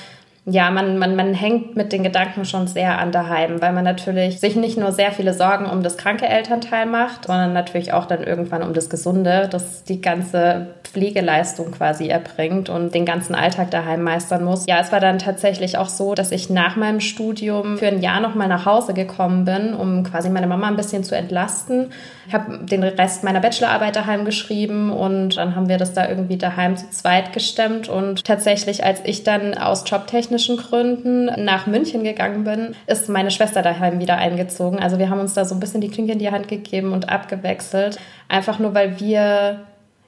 ja, 0.46 0.72
man, 0.72 0.98
man, 0.98 1.16
man 1.16 1.34
hängt 1.34 1.78
mit 1.78 1.94
den 1.94 2.04
Gedanken 2.04 2.44
schon 2.44 2.68
sehr 2.68 3.00
an 3.00 3.14
daheim, 3.14 3.62
weil 3.62 3.72
man 3.72 3.86
natürlich 3.86 4.42
sich 4.42 4.58
nicht 4.58 4.78
nur 4.78 4.92
sehr 4.92 5.14
viele 5.14 5.34
Sorgen 5.34 5.68
um 5.68 5.84
das 5.84 5.96
kranke 5.96 6.26
Elternteil 6.26 6.86
macht, 6.86 7.28
sondern 7.28 7.54
natürlich 7.54 7.94
auch 7.94 8.06
dann 8.06 8.22
irgendwann 8.22 8.62
um 8.62 8.74
das 8.74 8.90
Gesunde, 8.90 9.48
das 9.50 9.86
die 9.86 10.02
ganze 10.02 10.68
Pflegeleistung 10.84 11.72
quasi 11.72 12.10
erbringt 12.10 12.68
und 12.68 12.94
den 12.94 13.06
ganzen 13.06 13.36
Alltag 13.36 13.72
daheim 13.72 14.04
meistern 14.04 14.44
muss. 14.44 14.66
Ja, 14.68 14.82
es 14.82 14.92
war 14.92 15.00
dann 15.00 15.18
tatsächlich 15.18 15.78
auch 15.78 15.88
so, 15.88 16.14
dass 16.14 16.34
ich 16.34 16.50
nach 16.50 16.76
meinem 16.76 17.00
Studium 17.00 17.78
für 17.78 17.88
ein 17.88 18.02
Jahr 18.02 18.20
nochmal 18.20 18.50
nach 18.50 18.66
Hause 18.66 18.94
gekommen 18.94 19.46
bin, 19.46 19.74
um 19.74 20.04
quasi 20.04 20.30
meine 20.30 20.48
Mama 20.48 20.68
ein 20.68 20.76
bisschen 20.76 21.06
zu 21.06 21.16
entlasten. 21.16 21.92
Ich 22.28 22.34
habe 22.34 22.66
den 22.66 22.84
Rest 22.84 23.24
meiner 23.24 23.40
Bachelorarbeit 23.40 23.96
daheim 23.96 24.26
geschrieben 24.26 24.92
und 24.92 25.38
dann 25.38 25.56
haben 25.56 25.70
wir 25.70 25.78
das 25.78 25.94
da 25.94 26.10
irgendwie 26.10 26.38
daheim 26.38 26.76
zu 26.76 26.90
zweit 26.90 27.34
gestemmt 27.34 27.88
und 27.88 28.26
tatsächlich, 28.26 28.84
als 28.84 29.02
ich 29.06 29.24
dann 29.24 29.58
aus 29.58 29.84
Jobtechnik 29.86 30.34
technischen 30.34 30.58
Gründen 30.58 31.26
nach 31.44 31.68
München 31.68 32.04
gegangen 32.04 32.44
bin, 32.44 32.76
ist 32.88 33.10
meine 33.10 33.30
Schwester 33.30 33.62
daheim 33.62 34.00
wieder 34.00 34.18
eingezogen. 34.18 34.80
Also 34.80 34.98
wir 34.98 35.10
haben 35.10 35.20
uns 35.20 35.34
da 35.34 35.46
so 35.46 35.54
ein 35.54 35.60
bisschen 35.60 35.82
die 35.82 35.90
Klinke 35.90 36.14
in 36.14 36.20
die 36.20 36.32
Hand 36.32 36.48
gegeben 36.48 36.94
und 36.94 37.10
abgewechselt. 37.10 37.98
Einfach 38.30 38.60
nur, 38.60 38.74
weil 38.74 39.00
wir 39.00 39.62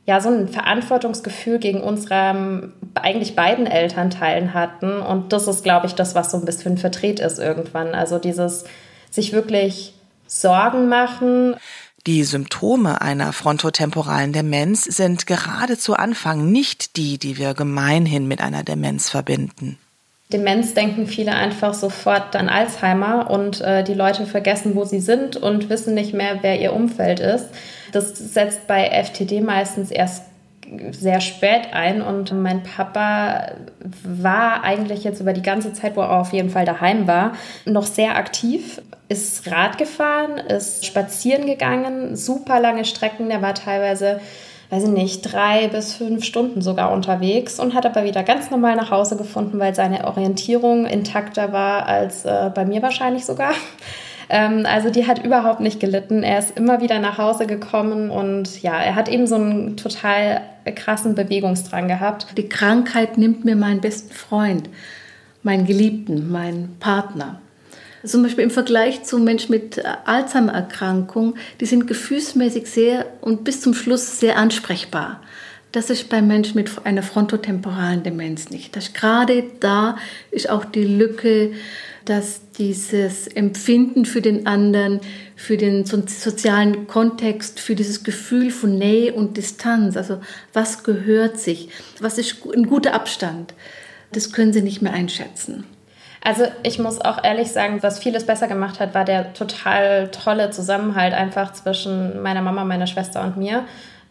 ja 0.06 0.22
so 0.22 0.30
ein 0.30 0.48
Verantwortungsgefühl 0.48 1.60
gegen 1.60 1.82
unsere 1.82 2.72
eigentlich 2.96 3.36
beiden 3.36 3.68
Elternteilen 3.68 4.54
hatten. 4.54 5.02
Und 5.02 5.34
das 5.34 5.48
ist, 5.48 5.64
glaube 5.64 5.88
ich, 5.88 5.96
das, 5.96 6.16
was 6.16 6.32
so 6.32 6.38
ein 6.38 6.46
bisschen 6.46 6.78
verdreht 6.78 7.20
ist 7.20 7.40
irgendwann. 7.40 7.94
Also 7.94 8.18
dieses 8.18 8.66
sich 9.12 9.34
wirklich 9.34 9.94
Sorgen 10.28 10.88
machen. 10.88 11.56
Die 12.08 12.24
Symptome 12.24 13.02
einer 13.02 13.34
frontotemporalen 13.34 14.32
Demenz 14.32 14.84
sind 14.84 15.26
gerade 15.26 15.76
zu 15.78 15.96
Anfang 15.96 16.52
nicht 16.52 16.98
die, 16.98 17.18
die 17.18 17.40
wir 17.40 17.56
gemeinhin 17.56 18.28
mit 18.28 18.42
einer 18.42 18.64
Demenz 18.64 19.10
verbinden. 19.10 19.80
Demenz 20.32 20.76
denken 20.76 21.08
viele 21.08 21.34
einfach 21.34 21.74
sofort 21.74 22.36
an 22.36 22.48
Alzheimer 22.48 23.30
und 23.32 23.62
äh, 23.62 23.84
die 23.84 23.94
Leute 23.94 24.26
vergessen, 24.26 24.76
wo 24.76 24.86
sie 24.86 25.00
sind 25.00 25.36
und 25.36 25.70
wissen 25.70 25.96
nicht 25.96 26.14
mehr, 26.14 26.40
wer 26.42 26.60
ihr 26.60 26.74
Umfeld 26.74 27.20
ist. 27.20 27.50
Das 27.92 28.16
setzt 28.18 28.68
bei 28.68 28.90
FTD 29.04 29.42
meistens 29.42 29.90
erst 29.90 30.24
sehr 30.92 31.22
spät 31.22 31.74
ein 31.74 32.02
und 32.02 32.32
mein 32.34 32.64
Papa 32.64 33.52
war 34.04 34.64
eigentlich 34.64 35.04
jetzt 35.04 35.22
über 35.22 35.34
die 35.34 35.44
ganze 35.44 35.74
Zeit, 35.74 35.96
wo 35.96 36.02
er 36.02 36.20
auf 36.20 36.34
jeden 36.34 36.50
Fall 36.50 36.66
daheim 36.66 37.08
war, 37.08 37.34
noch 37.66 37.86
sehr 37.86 38.16
aktiv, 38.16 38.82
ist 39.08 39.50
Rad 39.52 39.78
gefahren, 39.78 40.38
ist 40.38 40.86
spazieren 40.86 41.46
gegangen, 41.46 42.16
super 42.16 42.60
lange 42.60 42.86
Strecken, 42.86 43.30
der 43.30 43.42
war 43.42 43.54
teilweise 43.54 44.20
weiß 44.70 44.84
ich 44.84 44.90
nicht, 44.90 45.22
drei 45.22 45.68
bis 45.68 45.94
fünf 45.94 46.24
Stunden 46.24 46.62
sogar 46.62 46.92
unterwegs 46.92 47.60
und 47.60 47.74
hat 47.74 47.86
aber 47.86 48.04
wieder 48.04 48.24
ganz 48.24 48.50
normal 48.50 48.76
nach 48.76 48.92
Hause 48.92 49.16
gefunden, 49.16 49.60
weil 49.60 49.76
seine 49.76 50.06
Orientierung 50.06 50.86
intakter 50.86 51.52
war 51.52 51.86
als 51.86 52.26
äh, 52.26 52.52
bei 52.54 52.66
mir 52.66 52.82
wahrscheinlich 52.82 53.26
sogar. 53.26 53.54
Ähm, 54.28 54.66
also 54.66 54.90
die 54.90 55.06
hat 55.06 55.24
überhaupt 55.24 55.60
nicht 55.60 55.80
gelitten. 55.80 56.24
Er 56.24 56.40
ist 56.40 56.58
immer 56.58 56.82
wieder 56.82 56.98
nach 56.98 57.20
Hause 57.20 57.46
gekommen 57.46 58.10
und 58.10 58.64
ja, 58.64 58.76
er 58.76 58.96
hat 58.96 59.08
eben 59.08 59.28
so 59.28 59.36
einen 59.36 59.78
total 59.78 60.42
krassen 60.74 61.14
Bewegungsdrang 61.14 61.88
gehabt. 61.88 62.36
Die 62.36 62.50
Krankheit 62.50 63.20
nimmt 63.20 63.46
mir 63.46 63.56
meinen 63.56 63.82
besten 63.82 64.12
Freund, 64.12 64.68
meinen 65.44 65.68
Geliebten, 65.68 66.32
meinen 66.32 66.76
Partner. 66.80 67.40
Zum 68.06 68.24
Beispiel 68.24 68.44
im 68.44 68.52
Vergleich 68.52 69.04
zu 69.04 69.20
Menschen 69.20 69.52
mit 69.52 69.84
Alzheimer-Erkrankung, 70.06 71.36
die 71.60 71.66
sind 71.66 71.88
gefühlsmäßig 71.88 72.68
sehr 72.68 73.06
und 73.22 73.44
bis 73.44 73.62
zum 73.62 73.74
Schluss 73.74 74.20
sehr 74.20 74.38
ansprechbar. 74.38 75.22
Das 75.72 75.90
ist 75.90 76.08
bei 76.08 76.22
Menschen 76.22 76.56
mit 76.56 76.72
einer 76.86 77.04
frontotemporalen 77.04 78.04
Demenz 78.04 78.50
nicht. 78.50 78.76
Das 78.76 78.94
gerade 78.94 79.44
da 79.60 79.98
ist 80.32 80.50
auch 80.50 80.64
die 80.64 80.86
Lücke, 80.86 81.52
dass 82.06 82.42
dieses 82.58 83.28
Empfinden 83.28 84.06
für 84.06 84.22
den 84.22 84.48
anderen, 84.48 85.02
für 85.36 85.58
den 85.58 85.86
sozialen 85.86 86.88
Kontext, 86.88 87.60
für 87.60 87.76
dieses 87.76 88.04
Gefühl 88.04 88.52
von 88.52 88.78
Nähe 88.78 89.14
und 89.14 89.36
Distanz, 89.36 89.98
also 89.98 90.22
was 90.54 90.84
gehört 90.84 91.40
sich, 91.40 91.70
was 92.00 92.18
ist 92.18 92.38
ein 92.56 92.68
guter 92.68 92.94
Abstand, 92.94 93.54
das 94.12 94.32
können 94.32 94.54
sie 94.54 94.62
nicht 94.62 94.82
mehr 94.82 94.94
einschätzen. 94.94 95.66
Also 96.26 96.46
ich 96.64 96.80
muss 96.80 97.00
auch 97.02 97.24
ehrlich 97.24 97.52
sagen, 97.52 97.84
was 97.84 98.00
vieles 98.00 98.26
besser 98.26 98.48
gemacht 98.48 98.80
hat, 98.80 98.96
war 98.96 99.06
der 99.06 99.34
total 99.34 100.10
tolle 100.10 100.50
Zusammenhalt 100.50 101.14
einfach 101.14 101.54
zwischen 101.54 102.22
meiner 102.24 102.42
Mama, 102.42 102.64
meiner 102.64 102.88
Schwester 102.88 103.22
und 103.22 103.38
mir 103.38 103.64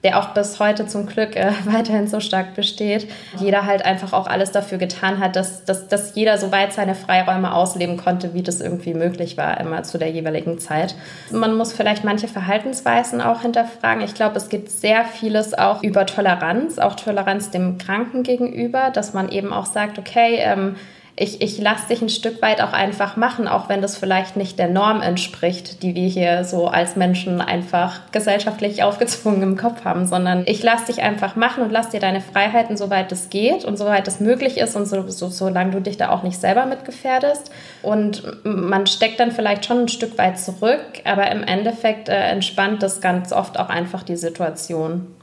der 0.05 0.19
auch 0.19 0.35
bis 0.35 0.61
heute 0.61 0.87
zum 0.87 1.07
Glück 1.07 1.35
äh, 1.35 1.51
weiterhin 1.65 2.07
so 2.07 2.21
stark 2.21 2.55
besteht. 2.55 3.11
Jeder 3.39 3.65
halt 3.65 3.85
einfach 3.85 4.13
auch 4.13 4.27
alles 4.27 4.53
dafür 4.53 4.79
getan 4.79 5.19
hat, 5.19 5.35
dass, 5.35 5.65
dass, 5.65 5.89
dass 5.89 6.15
jeder 6.15 6.37
so 6.37 6.53
weit 6.53 6.75
seine 6.75 6.95
Freiräume 6.95 7.53
ausleben 7.55 7.97
konnte, 7.97 8.35
wie 8.35 8.43
das 8.43 8.61
irgendwie 8.61 8.93
möglich 8.93 9.37
war, 9.39 9.59
immer 9.59 9.83
zu 9.83 9.97
der 9.97 10.11
jeweiligen 10.11 10.59
Zeit. 10.59 10.95
Man 11.33 11.57
muss 11.57 11.73
vielleicht 11.73 12.05
manche 12.05 12.29
Verhaltensweisen 12.29 13.23
auch 13.23 13.41
hinterfragen. 13.41 14.05
Ich 14.05 14.15
glaube, 14.15 14.37
es 14.37 14.51
gibt 14.51 14.71
sehr 14.71 15.07
vieles 15.07 15.55
auch 15.55 15.83
über 15.83 16.05
Toleranz, 16.05 16.79
auch 16.79 16.95
Toleranz 16.97 17.51
dem 17.51 17.79
Kranken 17.79 18.23
gegenüber, 18.23 18.91
dass 18.91 19.15
man 19.15 19.31
eben 19.31 19.55
auch 19.55 19.67
sagt, 19.67 19.99
okay, 19.99 20.37
ähm, 20.41 20.77
ich, 21.17 21.41
ich 21.41 21.59
lasse 21.59 21.89
dich 21.89 22.03
ein 22.03 22.09
Stück 22.09 22.43
weit 22.43 22.61
auch 22.61 22.73
einfach 22.73 23.17
machen, 23.17 23.47
auch 23.47 23.69
wenn 23.69 23.81
das 23.81 23.97
vielleicht 23.97 24.37
nicht 24.37 24.59
der 24.59 24.69
Norm 24.69 25.01
entspricht, 25.01 25.85
die 25.85 25.95
wir 25.95 26.09
hier 26.09 26.43
so 26.43 26.67
als 26.67 26.97
Menschen 26.97 27.41
einfach 27.41 28.01
gesellschaftlich 28.11 28.83
aufgezwungen 28.83 29.43
im 29.43 29.57
Kopf 29.57 29.85
haben, 29.85 30.07
sondern 30.07 30.43
ich 30.47 30.61
lasse 30.65 30.87
dich 30.87 31.03
einfach 31.03 31.37
machen 31.37 31.63
und 31.63 31.71
lass 31.71 31.91
dir 31.91 32.01
deine 32.01 32.21
Freiheiten, 32.21 32.77
soweit 32.77 33.13
es 33.13 33.31
geht 33.31 33.65
und 33.65 33.77
soweit 33.77 34.09
es 34.09 34.19
möglich 34.19 34.59
ist 34.59 34.75
und 34.75 34.87
so, 34.87 35.09
so, 35.09 35.29
solange 35.29 35.71
du 35.71 35.81
dich 35.81 35.97
da 35.97 36.11
auch 36.11 36.25
nicht 36.25 36.41
selber 36.41 36.67
mit 36.67 36.85
gefährdest. 36.85 37.53
Und 37.83 38.25
man 38.43 38.89
steckt 38.89 39.21
dann 39.21 39.31
vielleicht 39.31 39.67
schon 39.67 39.83
ein 39.83 39.89
Stück 39.89 40.19
weit 40.19 40.41
zurück, 40.41 40.81
aber 41.05 41.31
im 41.31 41.45
Endeffekt 41.45 42.09
äh, 42.09 42.15
entspannt 42.15 42.83
das 42.83 43.01
ganz 43.01 43.33
oft 43.33 43.61
auch 43.61 43.69
einfach 43.69 44.03
die 44.03 44.17
Situation. 44.17 45.14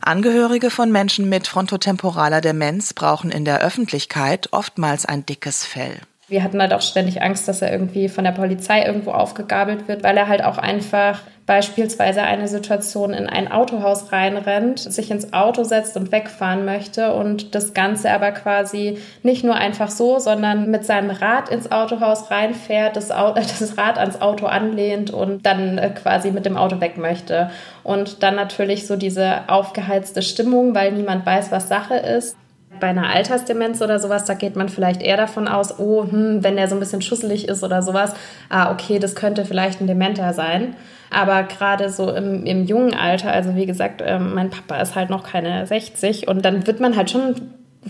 Angehörige 0.00 0.70
von 0.70 0.92
Menschen 0.92 1.28
mit 1.28 1.46
frontotemporaler 1.46 2.40
Demenz 2.40 2.92
brauchen 2.92 3.30
in 3.30 3.44
der 3.44 3.60
Öffentlichkeit 3.60 4.48
oftmals 4.52 5.06
ein 5.06 5.26
dickes 5.26 5.64
Fell. 5.64 6.00
Wir 6.28 6.42
hatten 6.42 6.60
halt 6.60 6.72
auch 6.72 6.82
ständig 6.82 7.22
Angst, 7.22 7.46
dass 7.46 7.62
er 7.62 7.70
irgendwie 7.70 8.08
von 8.08 8.24
der 8.24 8.32
Polizei 8.32 8.84
irgendwo 8.84 9.12
aufgegabelt 9.12 9.86
wird, 9.86 10.02
weil 10.02 10.16
er 10.16 10.26
halt 10.26 10.42
auch 10.42 10.58
einfach 10.58 11.20
beispielsweise 11.46 12.22
eine 12.22 12.48
Situation 12.48 13.14
in 13.14 13.28
ein 13.28 13.50
Autohaus 13.50 14.10
reinrennt, 14.10 14.80
sich 14.80 15.12
ins 15.12 15.32
Auto 15.32 15.62
setzt 15.62 15.96
und 15.96 16.10
wegfahren 16.10 16.64
möchte 16.64 17.14
und 17.14 17.54
das 17.54 17.72
Ganze 17.72 18.10
aber 18.10 18.32
quasi 18.32 18.98
nicht 19.22 19.44
nur 19.44 19.54
einfach 19.54 19.88
so, 19.88 20.18
sondern 20.18 20.70
mit 20.70 20.84
seinem 20.84 21.10
Rad 21.10 21.48
ins 21.48 21.70
Autohaus 21.70 22.32
reinfährt, 22.32 22.96
das, 22.96 23.12
Auto, 23.12 23.40
das 23.40 23.78
Rad 23.78 23.96
ans 23.98 24.20
Auto 24.20 24.46
anlehnt 24.46 25.10
und 25.10 25.46
dann 25.46 25.78
äh, 25.78 25.90
quasi 25.90 26.32
mit 26.32 26.46
dem 26.46 26.56
Auto 26.56 26.80
weg 26.80 26.98
möchte. 26.98 27.50
Und 27.84 28.24
dann 28.24 28.34
natürlich 28.34 28.88
so 28.88 28.96
diese 28.96 29.48
aufgeheizte 29.48 30.22
Stimmung, 30.22 30.74
weil 30.74 30.90
niemand 30.90 31.24
weiß, 31.24 31.52
was 31.52 31.68
Sache 31.68 31.94
ist. 31.94 32.36
Bei 32.80 32.88
einer 32.88 33.08
Altersdemenz 33.08 33.80
oder 33.82 33.98
sowas, 33.98 34.24
da 34.24 34.34
geht 34.34 34.56
man 34.56 34.68
vielleicht 34.68 35.02
eher 35.02 35.16
davon 35.16 35.48
aus, 35.48 35.78
oh, 35.78 36.04
hm, 36.04 36.42
wenn 36.42 36.56
der 36.56 36.68
so 36.68 36.76
ein 36.76 36.80
bisschen 36.80 37.02
schusselig 37.02 37.48
ist 37.48 37.62
oder 37.62 37.82
sowas, 37.82 38.14
ah, 38.48 38.72
okay, 38.72 38.98
das 38.98 39.14
könnte 39.14 39.44
vielleicht 39.44 39.80
ein 39.80 39.86
Dementer 39.86 40.32
sein. 40.32 40.74
Aber 41.10 41.44
gerade 41.44 41.88
so 41.90 42.10
im, 42.10 42.44
im 42.46 42.64
jungen 42.64 42.94
Alter, 42.94 43.30
also 43.30 43.54
wie 43.54 43.66
gesagt, 43.66 44.02
äh, 44.02 44.18
mein 44.18 44.50
Papa 44.50 44.80
ist 44.80 44.94
halt 44.94 45.10
noch 45.10 45.22
keine 45.22 45.66
60 45.66 46.28
und 46.28 46.44
dann 46.44 46.66
wird 46.66 46.80
man 46.80 46.96
halt 46.96 47.10
schon 47.10 47.34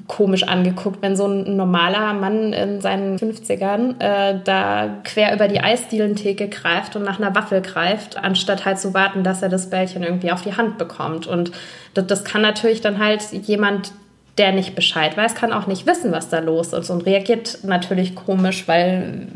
komisch 0.07 0.43
angeguckt, 0.45 0.99
wenn 1.03 1.17
so 1.17 1.27
ein 1.27 1.57
normaler 1.57 2.13
Mann 2.13 2.53
in 2.53 2.81
seinen 2.81 3.19
50ern 3.19 4.01
äh, 4.01 4.39
da 4.45 4.99
quer 5.05 5.35
über 5.35 5.49
die 5.49 5.61
Eisdielentheke 5.61 6.49
greift 6.49 6.97
und 6.97 7.03
nach 7.03 7.19
einer 7.19 7.35
Waffel 7.35 7.63
greift, 7.63 8.23
anstatt 8.23 8.65
halt 8.65 8.79
zu 8.79 8.95
warten, 8.95 9.25
dass 9.25 9.43
er 9.43 9.49
das 9.49 9.71
Bällchen 9.71 10.03
irgendwie 10.03 10.33
auf 10.33 10.43
die 10.43 10.57
Hand 10.57 10.79
bekommt. 10.79 11.27
Und 11.27 11.53
das, 11.95 12.07
das 12.07 12.25
kann 12.25 12.43
natürlich 12.43 12.81
dann 12.81 12.99
halt 12.99 13.23
jemand, 13.33 13.93
der 14.39 14.53
nicht 14.53 14.75
Bescheid 14.75 15.17
weiß, 15.17 15.35
kann 15.35 15.53
auch 15.53 15.67
nicht 15.67 15.87
wissen, 15.87 16.13
was 16.13 16.29
da 16.29 16.41
los 16.41 16.73
ist 16.73 16.91
und 16.91 17.07
reagiert 17.07 17.61
natürlich 17.63 18.15
komisch, 18.15 18.69
weil, 18.69 19.29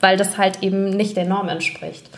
weil 0.00 0.16
das 0.16 0.36
halt 0.36 0.62
eben 0.62 0.90
nicht 0.90 1.16
der 1.16 1.24
Norm 1.24 1.48
entspricht 1.48 2.08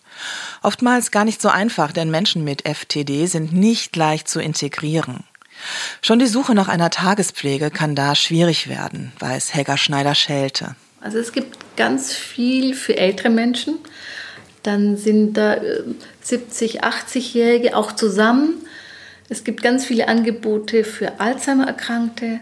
Oftmals 0.62 1.12
gar 1.12 1.25
nicht 1.25 1.40
so 1.40 1.51
einfach, 1.51 1.93
denn 1.93 2.11
Menschen 2.11 2.43
mit 2.43 2.67
FTD 2.67 3.27
sind 3.27 3.53
nicht 3.53 3.95
leicht 3.95 4.27
zu 4.27 4.40
integrieren. 4.40 5.23
Schon 6.03 6.18
die 6.18 6.27
Suche 6.27 6.55
nach 6.55 6.68
einer 6.68 6.90
Tagespflege 6.90 7.70
kann 7.70 7.94
da 7.94 8.14
schwierig 8.14 8.68
werden, 8.68 9.12
weiß 9.18 9.55
Helga 9.55 9.77
Schneider-Schelte. 9.77 10.77
Also 11.00 11.18
es 11.18 11.33
gibt 11.33 11.77
ganz 11.77 12.14
viel 12.14 12.74
für 12.74 12.96
ältere 12.96 13.31
Menschen. 13.31 13.79
Dann 14.62 14.96
sind 14.96 15.35
da 15.35 15.57
70, 16.22 16.77
äh, 16.77 16.81
80-Jährige 16.81 17.77
auch 17.77 17.92
zusammen. 17.92 18.55
Es 19.29 19.44
gibt 19.44 19.62
ganz 19.62 19.85
viele 19.85 20.09
Angebote 20.09 20.85
für 20.85 21.20
Alzheimer-Erkrankte 21.20 22.40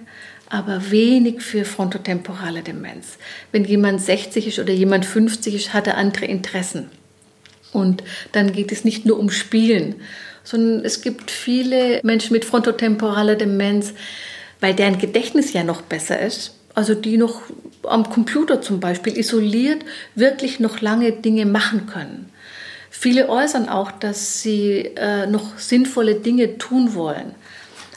aber 0.52 0.90
wenig 0.90 1.40
für 1.40 1.64
frontotemporale 1.64 2.60
Demenz. 2.60 3.16
Wenn 3.52 3.64
jemand 3.64 4.02
60 4.02 4.48
ist 4.48 4.58
oder 4.58 4.74
jemand 4.74 5.06
50 5.06 5.54
ist, 5.54 5.72
hat 5.72 5.86
er 5.86 5.96
andere 5.96 6.26
Interessen. 6.26 6.90
Und 7.72 8.04
dann 8.32 8.52
geht 8.52 8.70
es 8.70 8.84
nicht 8.84 9.06
nur 9.06 9.18
um 9.18 9.30
Spielen, 9.30 9.94
sondern 10.44 10.84
es 10.84 11.00
gibt 11.00 11.30
viele 11.30 12.00
Menschen 12.02 12.32
mit 12.32 12.44
frontotemporaler 12.44 13.36
Demenz, 13.36 13.92
weil 14.60 14.74
deren 14.74 14.98
Gedächtnis 14.98 15.52
ja 15.52 15.64
noch 15.64 15.82
besser 15.82 16.20
ist, 16.20 16.54
also 16.74 16.94
die 16.94 17.16
noch 17.16 17.42
am 17.84 18.08
Computer 18.08 18.60
zum 18.62 18.80
Beispiel 18.80 19.16
isoliert 19.18 19.84
wirklich 20.14 20.60
noch 20.60 20.80
lange 20.80 21.12
Dinge 21.12 21.46
machen 21.46 21.86
können. 21.86 22.30
Viele 22.90 23.28
äußern 23.28 23.68
auch, 23.68 23.90
dass 23.90 24.42
sie 24.42 24.92
äh, 24.96 25.26
noch 25.26 25.58
sinnvolle 25.58 26.14
Dinge 26.14 26.58
tun 26.58 26.94
wollen. 26.94 27.34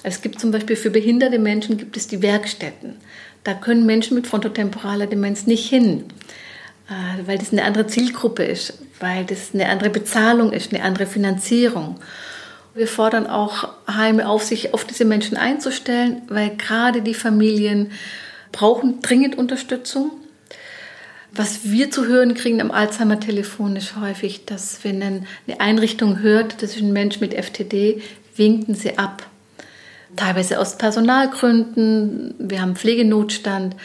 Es 0.04 0.22
gibt 0.22 0.40
zum 0.40 0.52
Beispiel 0.52 0.76
für 0.76 0.90
behinderte 0.90 1.38
Menschen 1.40 1.78
gibt 1.78 1.98
es 1.98 2.08
die 2.08 2.22
Werkstätten. 2.22 2.96
Da 3.44 3.54
können 3.54 3.86
Menschen 3.86 4.16
mit 4.16 4.26
frontotemporaler 4.26 5.06
Demenz 5.06 5.46
nicht 5.46 5.70
hin, 5.70 6.06
äh, 6.90 7.28
weil 7.28 7.38
das 7.38 7.52
eine 7.52 7.64
andere 7.64 7.88
Zielgruppe 7.88 8.44
ist, 8.44 8.80
weil 9.00 9.26
das 9.26 9.54
eine 9.54 9.70
andere 9.70 9.90
Bezahlung 9.90 10.52
ist, 10.52 10.74
eine 10.74 10.84
andere 10.84 11.06
Finanzierung. 11.06 12.00
Wir 12.76 12.88
fordern 12.90 13.26
auch 13.26 13.70
Heime 13.88 14.28
auf, 14.28 14.44
sich 14.44 14.74
auf 14.74 14.84
diese 14.84 15.06
Menschen 15.06 15.38
einzustellen, 15.38 16.22
weil 16.28 16.58
gerade 16.58 17.02
die 17.02 17.14
Familien 17.14 17.92
brauchen 18.52 19.02
dringend 19.02 19.38
Unterstützung. 19.38 20.12
Was 21.32 21.64
wir 21.64 21.90
zu 21.90 22.06
hören 22.06 22.34
kriegen 22.34 22.62
am 22.62 22.72
Alzheimer-Telefon 22.72 23.78
ist 23.78 23.96
häufig, 23.96 24.46
dass 24.46 24.84
wenn 24.84 25.02
eine 25.02 25.26
Einrichtung 25.60 26.20
hört, 26.20 26.62
das 26.62 26.76
ist 26.76 26.82
ein 26.82 26.92
Mensch 26.92 27.22
mit 27.22 27.34
FTD, 27.34 28.02
winken 28.36 28.76
sie 28.76 28.98
ab 28.98 29.26
teilweise 30.16 30.60
aus 30.60 30.78
Personalgründen, 30.78 32.36
wir 32.40 32.62
haben 32.62 32.76
Pflegenotstand, 32.76 33.76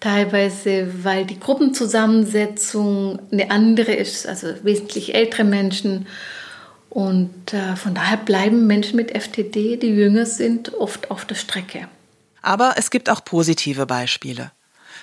teilweise 0.00 0.88
weil 1.02 1.24
die 1.24 1.40
Gruppenzusammensetzung 1.40 3.18
eine 3.32 3.50
andere 3.50 3.92
ist, 3.92 4.26
also 4.26 4.48
wesentlich 4.62 5.14
ältere 5.14 5.44
Menschen. 5.44 6.06
Und 6.90 7.52
äh, 7.52 7.76
von 7.76 7.94
daher 7.94 8.16
bleiben 8.16 8.66
Menschen 8.66 8.96
mit 8.96 9.10
FTD, 9.10 9.76
die 9.76 9.88
jünger 9.88 10.26
sind, 10.26 10.74
oft 10.74 11.10
auf 11.10 11.24
der 11.24 11.34
Strecke. 11.34 11.88
Aber 12.40 12.74
es 12.76 12.90
gibt 12.90 13.10
auch 13.10 13.24
positive 13.24 13.86
Beispiele. 13.86 14.52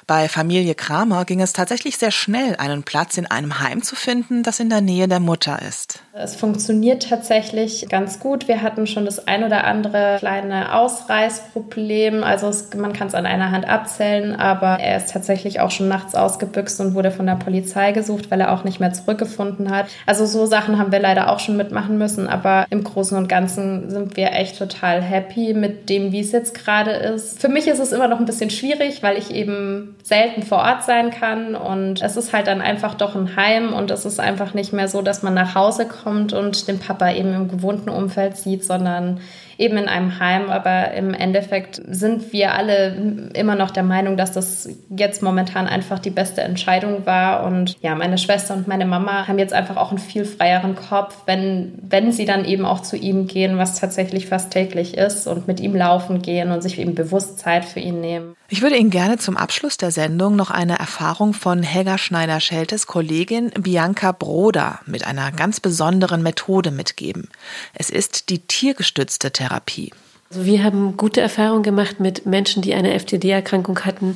Bei 0.07 0.27
Familie 0.27 0.75
Kramer 0.75 1.25
ging 1.25 1.41
es 1.41 1.53
tatsächlich 1.53 1.97
sehr 1.97 2.11
schnell, 2.11 2.55
einen 2.57 2.83
Platz 2.83 3.17
in 3.17 3.25
einem 3.25 3.59
Heim 3.59 3.81
zu 3.81 3.95
finden, 3.95 4.43
das 4.43 4.59
in 4.59 4.69
der 4.69 4.81
Nähe 4.81 5.07
der 5.07 5.19
Mutter 5.19 5.59
ist. 5.67 5.99
Es 6.13 6.35
funktioniert 6.35 7.09
tatsächlich 7.09 7.87
ganz 7.89 8.19
gut. 8.19 8.47
Wir 8.47 8.61
hatten 8.61 8.87
schon 8.87 9.03
das 9.03 9.27
ein 9.27 9.43
oder 9.43 9.65
andere 9.65 10.15
kleine 10.19 10.73
Ausreißproblem. 10.73 12.23
Also 12.23 12.47
es, 12.47 12.73
man 12.73 12.93
kann 12.93 13.07
es 13.07 13.15
an 13.15 13.25
einer 13.25 13.51
Hand 13.51 13.67
abzählen, 13.67 14.33
aber 14.33 14.79
er 14.79 14.97
ist 14.97 15.11
tatsächlich 15.11 15.59
auch 15.59 15.71
schon 15.71 15.89
nachts 15.89 16.15
ausgebüxt 16.15 16.79
und 16.79 16.93
wurde 16.93 17.11
von 17.11 17.25
der 17.25 17.35
Polizei 17.35 17.91
gesucht, 17.91 18.31
weil 18.31 18.39
er 18.39 18.53
auch 18.53 18.63
nicht 18.63 18.79
mehr 18.79 18.93
zurückgefunden 18.93 19.71
hat. 19.71 19.87
Also 20.05 20.25
so 20.25 20.45
Sachen 20.45 20.79
haben 20.79 20.93
wir 20.93 20.99
leider 20.99 21.29
auch 21.29 21.39
schon 21.39 21.57
mitmachen 21.57 21.97
müssen, 21.97 22.27
aber 22.27 22.65
im 22.69 22.83
Großen 22.83 23.17
und 23.17 23.27
Ganzen 23.27 23.89
sind 23.89 24.15
wir 24.15 24.31
echt 24.31 24.57
total 24.57 25.01
happy 25.01 25.53
mit 25.53 25.89
dem, 25.89 26.13
wie 26.13 26.21
es 26.21 26.31
jetzt 26.31 26.53
gerade 26.53 26.91
ist. 26.91 27.41
Für 27.41 27.49
mich 27.49 27.67
ist 27.67 27.79
es 27.79 27.91
immer 27.91 28.07
noch 28.07 28.19
ein 28.19 28.25
bisschen 28.25 28.49
schwierig, 28.49 29.03
weil 29.03 29.17
ich 29.17 29.31
eben 29.31 29.84
selten 30.03 30.43
vor 30.43 30.59
Ort 30.59 30.83
sein 30.83 31.09
kann 31.09 31.55
und 31.55 32.01
es 32.01 32.15
ist 32.15 32.31
halt 32.31 32.47
dann 32.47 32.61
einfach 32.61 32.93
doch 32.93 33.15
ein 33.15 33.35
Heim 33.35 33.73
und 33.73 33.89
es 33.91 34.05
ist 34.05 34.19
einfach 34.19 34.53
nicht 34.53 34.71
mehr 34.71 34.87
so, 34.87 35.01
dass 35.01 35.23
man 35.23 35.33
nach 35.33 35.55
Hause 35.55 35.87
kommt 35.87 36.31
und 36.33 36.67
den 36.67 36.79
Papa 36.79 37.11
eben 37.11 37.33
im 37.33 37.47
gewohnten 37.47 37.89
Umfeld 37.89 38.37
sieht, 38.37 38.63
sondern 38.63 39.19
eben 39.57 39.77
in 39.77 39.87
einem 39.87 40.19
Heim. 40.19 40.49
Aber 40.49 40.91
im 40.93 41.13
Endeffekt 41.13 41.81
sind 41.87 42.33
wir 42.33 42.53
alle 42.53 43.29
immer 43.33 43.55
noch 43.55 43.71
der 43.71 43.83
Meinung, 43.83 44.17
dass 44.17 44.31
das 44.31 44.69
jetzt 44.89 45.21
momentan 45.23 45.67
einfach 45.67 45.99
die 45.99 46.09
beste 46.09 46.41
Entscheidung 46.41 47.05
war. 47.05 47.43
Und 47.45 47.77
ja, 47.81 47.95
meine 47.95 48.17
Schwester 48.17 48.53
und 48.53 48.67
meine 48.67 48.85
Mama 48.85 49.27
haben 49.27 49.39
jetzt 49.39 49.53
einfach 49.53 49.77
auch 49.77 49.89
einen 49.89 49.99
viel 49.99 50.25
freieren 50.25 50.75
Kopf, 50.75 51.15
wenn, 51.25 51.73
wenn 51.81 52.11
sie 52.11 52.25
dann 52.25 52.45
eben 52.45 52.65
auch 52.65 52.81
zu 52.81 52.97
ihm 52.97 53.27
gehen, 53.27 53.57
was 53.57 53.79
tatsächlich 53.79 54.27
fast 54.27 54.51
täglich 54.51 54.97
ist 54.97 55.27
und 55.27 55.47
mit 55.47 55.59
ihm 55.59 55.75
laufen 55.75 56.21
gehen 56.21 56.51
und 56.51 56.61
sich 56.61 56.79
eben 56.79 56.95
bewusst 56.95 57.39
Zeit 57.39 57.65
für 57.65 57.79
ihn 57.79 58.01
nehmen. 58.01 58.35
Ich 58.47 58.61
würde 58.61 58.77
Ihnen 58.77 58.91
gerne 58.91 59.17
zum 59.17 59.37
Abschluss 59.37 59.75
der 59.77 59.89
Sendung 59.89 60.35
noch 60.35 60.51
eine 60.51 60.77
Erfahrung 60.77 61.33
von 61.33 61.63
Helga 61.63 61.97
Schneider-Scheltes 61.97 62.85
Kollegin 62.85 63.49
Bianca 63.49 64.11
Broder 64.11 64.81
mit 64.85 65.07
einer 65.07 65.31
ganz 65.31 65.59
besonderen 65.59 66.21
Methode 66.21 66.69
mitgeben. 66.69 67.29
Es 67.73 67.89
ist 67.89 68.29
die 68.29 68.39
tiergestützte 68.39 69.31
Therapie. 69.31 69.91
Also 70.29 70.45
wir 70.45 70.63
haben 70.63 70.95
gute 70.95 71.21
Erfahrungen 71.21 71.63
gemacht 71.63 71.99
mit 71.99 72.27
Menschen, 72.27 72.61
die 72.61 72.75
eine 72.75 72.93
FTD-Erkrankung 72.99 73.79
hatten, 73.79 74.13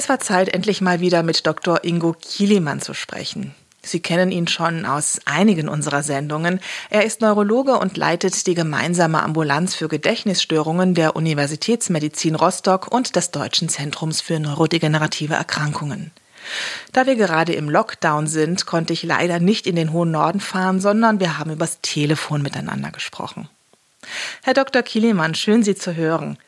Es 0.00 0.08
war 0.08 0.18
Zeit, 0.18 0.48
endlich 0.48 0.80
mal 0.80 1.00
wieder 1.00 1.22
mit 1.22 1.46
Dr. 1.46 1.84
Ingo 1.84 2.14
Kielemann 2.18 2.80
zu 2.80 2.94
sprechen. 2.94 3.54
Sie 3.82 4.00
kennen 4.00 4.32
ihn 4.32 4.48
schon 4.48 4.86
aus 4.86 5.20
einigen 5.26 5.68
unserer 5.68 6.02
Sendungen. 6.02 6.60
Er 6.88 7.04
ist 7.04 7.20
Neurologe 7.20 7.78
und 7.78 7.98
leitet 7.98 8.46
die 8.46 8.54
gemeinsame 8.54 9.22
Ambulanz 9.22 9.74
für 9.74 9.88
Gedächtnisstörungen 9.88 10.94
der 10.94 11.16
Universitätsmedizin 11.16 12.34
Rostock 12.34 12.90
und 12.90 13.14
des 13.14 13.30
Deutschen 13.30 13.68
Zentrums 13.68 14.22
für 14.22 14.40
neurodegenerative 14.40 15.34
Erkrankungen. 15.34 16.12
Da 16.94 17.04
wir 17.04 17.16
gerade 17.16 17.52
im 17.52 17.68
Lockdown 17.68 18.26
sind, 18.26 18.64
konnte 18.64 18.94
ich 18.94 19.02
leider 19.02 19.38
nicht 19.38 19.66
in 19.66 19.76
den 19.76 19.92
hohen 19.92 20.12
Norden 20.12 20.40
fahren, 20.40 20.80
sondern 20.80 21.20
wir 21.20 21.36
haben 21.36 21.50
übers 21.50 21.82
Telefon 21.82 22.40
miteinander 22.40 22.90
gesprochen. 22.90 23.50
Herr 24.44 24.54
Dr. 24.54 24.80
Kielemann, 24.80 25.34
schön 25.34 25.62
Sie 25.62 25.74
zu 25.74 25.94
hören. 25.94 26.38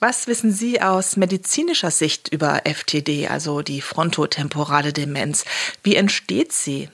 Was 0.00 0.28
wissen 0.28 0.52
Sie 0.52 0.80
aus 0.80 1.16
medizinischer 1.16 1.90
Sicht 1.90 2.28
über 2.28 2.62
FTD, 2.64 3.28
also 3.28 3.62
die 3.62 3.80
frontotemporale 3.80 4.92
Demenz? 4.92 5.44
Wie 5.82 5.96
entsteht 5.96 6.52
sie? 6.52 6.88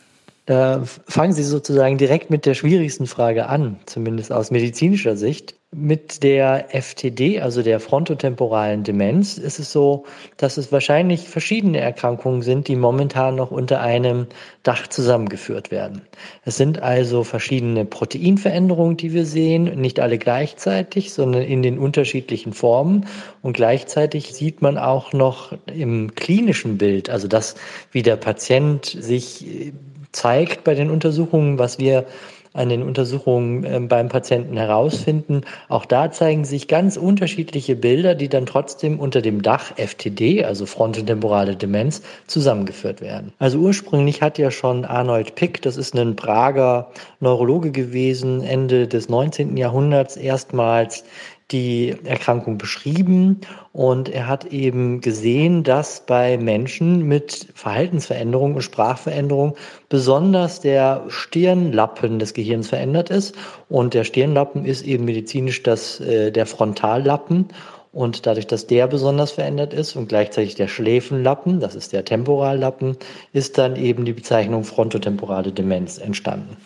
Da 0.47 0.85
fangen 1.07 1.35
Sie 1.35 1.43
sozusagen 1.43 1.99
direkt 1.99 2.31
mit 2.31 2.47
der 2.47 2.55
schwierigsten 2.55 3.07
Frage 3.07 3.47
an, 3.47 3.77
zumindest 3.85 4.33
aus 4.33 4.51
medizinischer 4.51 5.17
Sicht. 5.17 5.55
Mit 5.77 6.23
der 6.23 6.67
FTD, 6.71 7.41
also 7.41 7.61
der 7.63 7.81
frontotemporalen 7.81 8.85
Demenz, 8.85 9.39
ist 9.39 9.59
es 9.59 9.73
so, 9.73 10.05
dass 10.37 10.57
es 10.57 10.71
wahrscheinlich 10.71 11.29
verschiedene 11.29 11.81
Erkrankungen 11.81 12.43
sind, 12.43 12.69
die 12.69 12.77
momentan 12.77 13.35
noch 13.35 13.51
unter 13.51 13.81
einem 13.81 14.29
Dach 14.63 14.87
zusammengeführt 14.87 15.73
werden. 15.73 16.03
Es 16.45 16.57
sind 16.57 16.81
also 16.81 17.25
verschiedene 17.25 17.85
Proteinveränderungen, 17.85 18.97
die 18.97 19.13
wir 19.13 19.27
sehen, 19.27 19.65
nicht 19.81 19.99
alle 19.99 20.17
gleichzeitig, 20.17 21.13
sondern 21.13 21.43
in 21.43 21.63
den 21.63 21.79
unterschiedlichen 21.79 22.53
Formen. 22.53 23.07
Und 23.43 23.55
gleichzeitig 23.55 24.33
sieht 24.33 24.63
man 24.63 24.79
auch 24.79 25.13
noch 25.13 25.55
im 25.67 26.15
klinischen 26.15 26.79
Bild, 26.79 27.11
also 27.11 27.27
das, 27.27 27.57
wie 27.91 28.03
der 28.03 28.17
Patient 28.17 28.85
sich 28.85 29.73
zeigt 30.13 30.63
bei 30.63 30.77
den 30.77 30.89
Untersuchungen, 30.89 31.59
was 31.59 31.81
wir 31.81 32.07
an 32.55 32.69
den 32.69 32.83
Untersuchungen 32.83 33.65
ähm, 33.65 33.89
beim 33.89 34.09
Patienten 34.09 34.57
herausfinden. 34.57 35.43
Auch 35.69 35.85
da 35.85 36.11
zeigen 36.11 36.45
sich 36.45 36.69
ganz 36.69 36.97
unterschiedliche 36.97 37.77
Bilder, 37.77 38.15
die 38.15 38.29
dann 38.29 38.47
trotzdem 38.47 38.99
unter 39.01 39.21
dem 39.21 39.43
Dach 39.43 39.73
FTD, 39.77 40.45
also 40.45 40.65
frontotemporale 40.65 41.57
Demenz, 41.57 42.01
zusammengeführt 42.29 43.01
werden. 43.01 43.33
Also 43.39 43.59
ursprünglich 43.59 44.23
hat 44.23 44.39
ja 44.39 44.51
schon 44.51 44.85
Arnold 44.85 45.35
Pick, 45.35 45.61
das 45.63 45.77
ist 45.77 45.95
ein 45.95 46.17
Prager 46.17 46.91
Neurologe 47.21 47.73
gewesen, 47.73 48.43
Ende 48.43 48.87
des 48.87 49.09
19. 49.09 49.57
Jahrhunderts 49.57 50.17
erstmals 50.17 51.05
die 51.51 51.95
Erkrankung 52.05 52.57
beschrieben 52.57 53.41
und 53.73 54.09
er 54.09 54.27
hat 54.29 54.47
eben 54.47 55.01
gesehen, 55.01 55.63
dass 55.63 56.05
bei 56.07 56.39
Menschen 56.39 57.07
mit 57.07 57.49
Verhaltensveränderung 57.55 58.55
und 58.55 58.63
Sprachveränderung 58.63 59.55
besonders 59.89 60.61
der 60.61 61.05
Stirnlappen 61.09 62.19
des 62.19 62.33
Gehirns 62.33 62.69
verändert 62.69 63.11
ist 63.11 63.35
und 63.69 63.95
der 63.95 64.05
Stirnlappen 64.05 64.65
ist 64.65 64.83
eben 64.83 65.05
medizinisch 65.05 65.63
das, 65.63 66.01
äh, 66.01 66.33
der 66.33 66.47
Frontallappen 66.47 67.49
und 67.95 68.27
dadurch, 68.27 68.47
dass 68.47 68.67
der 68.67 68.89
besonders 68.89 69.31
verändert 69.31 69.73
ist 69.73 69.95
und 69.97 70.09
gleichzeitig 70.09 70.57
der 70.57 70.67
Schläfenlappen, 70.67 71.61
das 71.61 71.75
ist 71.75 71.93
der 71.93 72.05
Temporallappen, 72.05 72.97
ist 73.33 73.57
dann 73.57 73.77
eben 73.77 74.05
die 74.05 74.13
Bezeichnung 74.13 74.65
frontotemporale 74.65 75.53
Demenz 75.53 75.99
entstanden. 75.99 76.57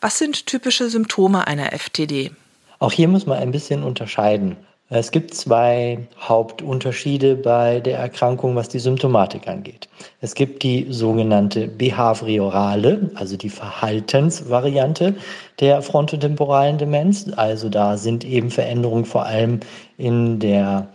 Was 0.00 0.18
sind 0.18 0.46
typische 0.46 0.90
Symptome 0.90 1.46
einer 1.46 1.72
FTD? 1.72 2.32
Auch 2.78 2.92
hier 2.92 3.08
muss 3.08 3.26
man 3.26 3.38
ein 3.38 3.50
bisschen 3.50 3.82
unterscheiden. 3.82 4.56
Es 4.88 5.10
gibt 5.10 5.34
zwei 5.34 6.06
Hauptunterschiede 6.20 7.34
bei 7.34 7.80
der 7.80 7.98
Erkrankung, 7.98 8.54
was 8.54 8.68
die 8.68 8.78
Symptomatik 8.78 9.48
angeht. 9.48 9.88
Es 10.20 10.36
gibt 10.36 10.62
die 10.62 10.86
sogenannte 10.90 11.66
behaviorale, 11.66 13.10
also 13.16 13.36
die 13.36 13.50
Verhaltensvariante 13.50 15.16
der 15.58 15.82
frontotemporalen 15.82 16.78
Demenz. 16.78 17.26
Also 17.34 17.68
da 17.68 17.96
sind 17.96 18.24
eben 18.24 18.52
Veränderungen 18.52 19.06
vor 19.06 19.26
allem 19.26 19.58
in 19.98 20.38
der 20.38 20.86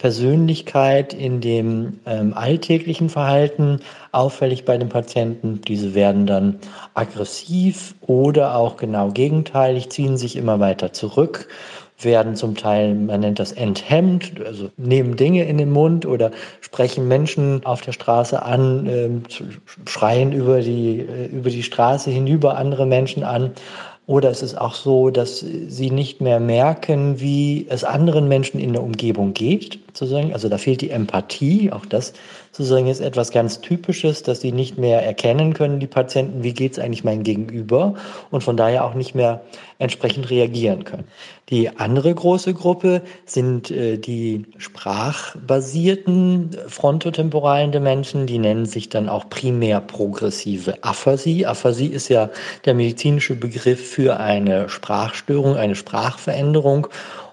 Persönlichkeit, 0.00 1.12
in 1.12 1.42
dem 1.42 2.00
ähm, 2.06 2.32
alltäglichen 2.34 3.10
Verhalten 3.10 3.80
auffällig 4.12 4.64
bei 4.64 4.78
den 4.78 4.88
Patienten. 4.88 5.60
Diese 5.60 5.94
werden 5.94 6.26
dann 6.26 6.58
aggressiv 6.94 7.94
oder 8.00 8.56
auch 8.56 8.78
genau 8.78 9.10
gegenteilig, 9.10 9.90
ziehen 9.90 10.16
sich 10.16 10.36
immer 10.36 10.58
weiter 10.58 10.94
zurück 10.94 11.48
werden 12.04 12.36
zum 12.36 12.56
Teil, 12.56 12.94
man 12.94 13.20
nennt 13.20 13.38
das 13.38 13.52
enthemmt, 13.52 14.40
also 14.44 14.70
nehmen 14.76 15.16
Dinge 15.16 15.44
in 15.44 15.58
den 15.58 15.70
Mund 15.70 16.06
oder 16.06 16.30
sprechen 16.60 17.08
Menschen 17.08 17.64
auf 17.64 17.80
der 17.82 17.92
Straße 17.92 18.42
an, 18.42 18.86
äh, 18.86 19.08
schreien 19.88 20.32
über 20.32 20.60
die, 20.60 21.00
äh, 21.00 21.26
über 21.26 21.50
die 21.50 21.62
Straße 21.62 22.10
hinüber 22.10 22.56
andere 22.56 22.86
Menschen 22.86 23.22
an. 23.22 23.52
Oder 24.10 24.28
es 24.28 24.42
ist 24.42 24.58
auch 24.58 24.74
so, 24.74 25.10
dass 25.10 25.38
sie 25.38 25.92
nicht 25.92 26.20
mehr 26.20 26.40
merken, 26.40 27.20
wie 27.20 27.68
es 27.68 27.84
anderen 27.84 28.26
Menschen 28.26 28.58
in 28.58 28.72
der 28.72 28.82
Umgebung 28.82 29.34
geht, 29.34 29.78
sozusagen. 29.94 30.32
Also 30.32 30.48
da 30.48 30.58
fehlt 30.58 30.80
die 30.80 30.90
Empathie. 30.90 31.70
Auch 31.70 31.86
das 31.86 32.12
sozusagen 32.52 32.88
ist 32.88 33.00
etwas 33.00 33.30
ganz 33.30 33.60
Typisches, 33.60 34.22
dass 34.22 34.40
sie 34.40 34.52
nicht 34.52 34.78
mehr 34.78 35.04
erkennen 35.04 35.54
können, 35.54 35.80
die 35.80 35.86
Patienten, 35.86 36.42
wie 36.42 36.52
geht 36.52 36.72
es 36.72 36.78
eigentlich 36.78 37.04
meinem 37.04 37.22
Gegenüber 37.22 37.94
und 38.30 38.42
von 38.42 38.56
daher 38.56 38.84
auch 38.84 38.94
nicht 38.94 39.14
mehr 39.14 39.42
entsprechend 39.78 40.30
reagieren 40.30 40.84
können. 40.84 41.04
Die 41.48 41.68
andere 41.78 42.14
große 42.14 42.54
Gruppe 42.54 43.02
sind 43.24 43.70
äh, 43.70 43.98
die 43.98 44.46
sprachbasierten 44.58 46.56
frontotemporalen 46.68 47.72
Demenzen, 47.72 48.26
die 48.26 48.38
nennen 48.38 48.66
sich 48.66 48.88
dann 48.88 49.08
auch 49.08 49.28
primär 49.30 49.80
progressive 49.80 50.82
Aphasie. 50.82 51.46
Aphasie 51.46 51.86
ist 51.86 52.08
ja 52.08 52.30
der 52.66 52.74
medizinische 52.74 53.34
Begriff 53.34 53.90
für 53.90 54.20
eine 54.20 54.68
Sprachstörung, 54.68 55.56
eine 55.56 55.74
Sprachveränderung 55.74 56.88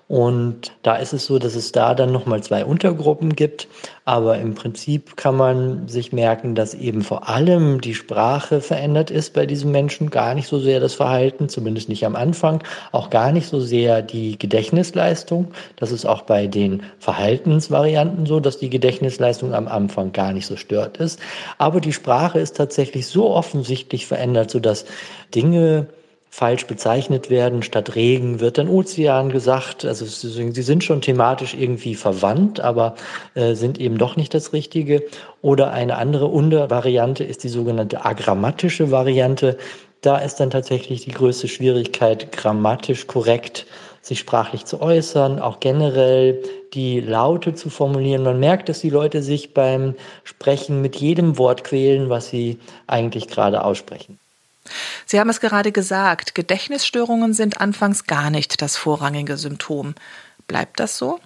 und 0.08 0.72
da 0.84 0.96
ist 0.96 1.12
es 1.12 1.26
so, 1.26 1.38
dass 1.38 1.56
es 1.56 1.74
da 1.74 1.94
dann 1.94 2.14
nochmal 2.14 2.42
zwei 2.42 2.64
Untergruppen 2.64 3.36
gibt. 3.36 3.68
Aber 4.06 4.38
im 4.38 4.56
Prinzip 4.56 5.18
kann 5.18 5.36
man 5.36 5.90
sich 5.90 6.14
merken, 6.14 6.56
dass 6.56 6.74
eben 6.74 7.02
vor 7.02 7.28
allem 7.28 7.82
die 7.82 7.94
Sprache 7.94 8.62
verändert 8.62 9.12
ist 9.12 9.34
bei 9.34 9.46
diesen 9.46 9.70
Menschen, 9.74 10.10
gar 10.10 10.34
nicht 10.34 10.48
so 10.48 10.60
sehr 10.60 10.80
das 10.80 10.94
Verhalten, 10.94 11.50
zumindest 11.50 11.90
nicht 11.90 12.06
am 12.06 12.16
Anfang, 12.16 12.64
auch 12.94 13.10
gar 13.10 13.34
nicht 13.34 13.50
so 13.50 13.60
sehr 13.60 14.02
die 14.02 14.40
Gedächtnisleistung. 14.40 15.52
Das 15.76 15.92
ist 15.92 16.06
auch 16.06 16.22
bei 16.22 16.48
den 16.48 16.84
Verhaltensvarianten 17.00 18.26
so, 18.26 18.40
dass 18.40 18.58
die 18.60 18.70
Gedächtnisleistung 18.70 19.54
am 19.54 19.68
Anfang 19.68 20.14
gar 20.14 20.32
nicht 20.32 20.46
so 20.46 20.56
stört 20.56 20.98
ist. 20.98 21.20
Aber 21.58 21.82
die 21.82 21.92
Sprache 21.92 22.40
ist 22.40 22.56
tatsächlich 22.56 23.08
so 23.08 23.30
offensichtlich 23.30 24.08
verändert, 24.08 24.52
sodass 24.52 24.86
Dinge 25.36 25.88
falsch 26.38 26.68
bezeichnet 26.68 27.32
werden. 27.32 27.64
Statt 27.64 27.96
Regen 27.96 28.40
wird 28.40 28.60
dann 28.60 28.70
Ozean 28.70 29.32
gesagt. 29.32 29.86
Also 29.86 30.06
sie 30.06 30.62
sind 30.62 30.84
schon 30.84 31.02
thematisch 31.02 31.56
irgendwie 31.56 31.96
verwandt, 31.96 32.60
aber 32.60 32.94
äh, 33.34 33.56
sind 33.56 33.80
eben 33.80 33.98
doch 33.98 34.18
nicht 34.18 34.36
das 34.36 34.54
Richtige. 34.54 35.02
Oder 35.42 35.72
eine 35.72 35.98
andere 35.98 36.28
Untervariante 36.28 37.24
ist 37.24 37.44
die 37.44 37.50
sogenannte 37.50 38.06
agrammatische 38.06 38.92
Variante. 38.92 39.58
Da 40.02 40.20
ist 40.20 40.36
dann 40.36 40.52
tatsächlich 40.52 41.06
die 41.06 41.12
größte 41.12 41.48
Schwierigkeit, 41.48 42.32
grammatisch 42.32 43.08
korrekt 43.08 43.66
sich 44.04 44.20
sprachlich 44.20 44.66
zu 44.66 44.80
äußern, 44.80 45.40
auch 45.40 45.60
generell 45.60 46.44
die 46.76 47.00
Laute 47.00 47.56
zu 47.56 47.72
formulieren. 47.72 48.22
Man 48.22 48.40
merkt, 48.40 48.70
dass 48.70 48.82
die 48.82 48.92
Leute 48.92 49.24
sich 49.24 49.56
beim 49.56 49.96
Sprechen 50.24 50.84
mit 50.84 50.98
jedem 50.98 51.40
Wort 51.40 51.64
quälen, 51.64 52.12
was 52.12 52.30
sie 52.30 52.60
eigentlich 52.86 53.28
gerade 53.28 53.66
aussprechen. 53.66 54.20
Sie 55.06 55.20
haben 55.20 55.30
es 55.30 55.40
gerade 55.40 55.72
gesagt, 55.72 56.36
Gedächtnisstörungen 56.36 57.34
sind 57.34 57.62
anfangs 57.62 58.06
gar 58.06 58.30
nicht 58.30 58.62
das 58.62 58.78
vorrangige 58.78 59.38
Symptom. 59.38 59.96
Bleibt 60.48 60.80
das 60.80 60.98
so? 60.98 61.20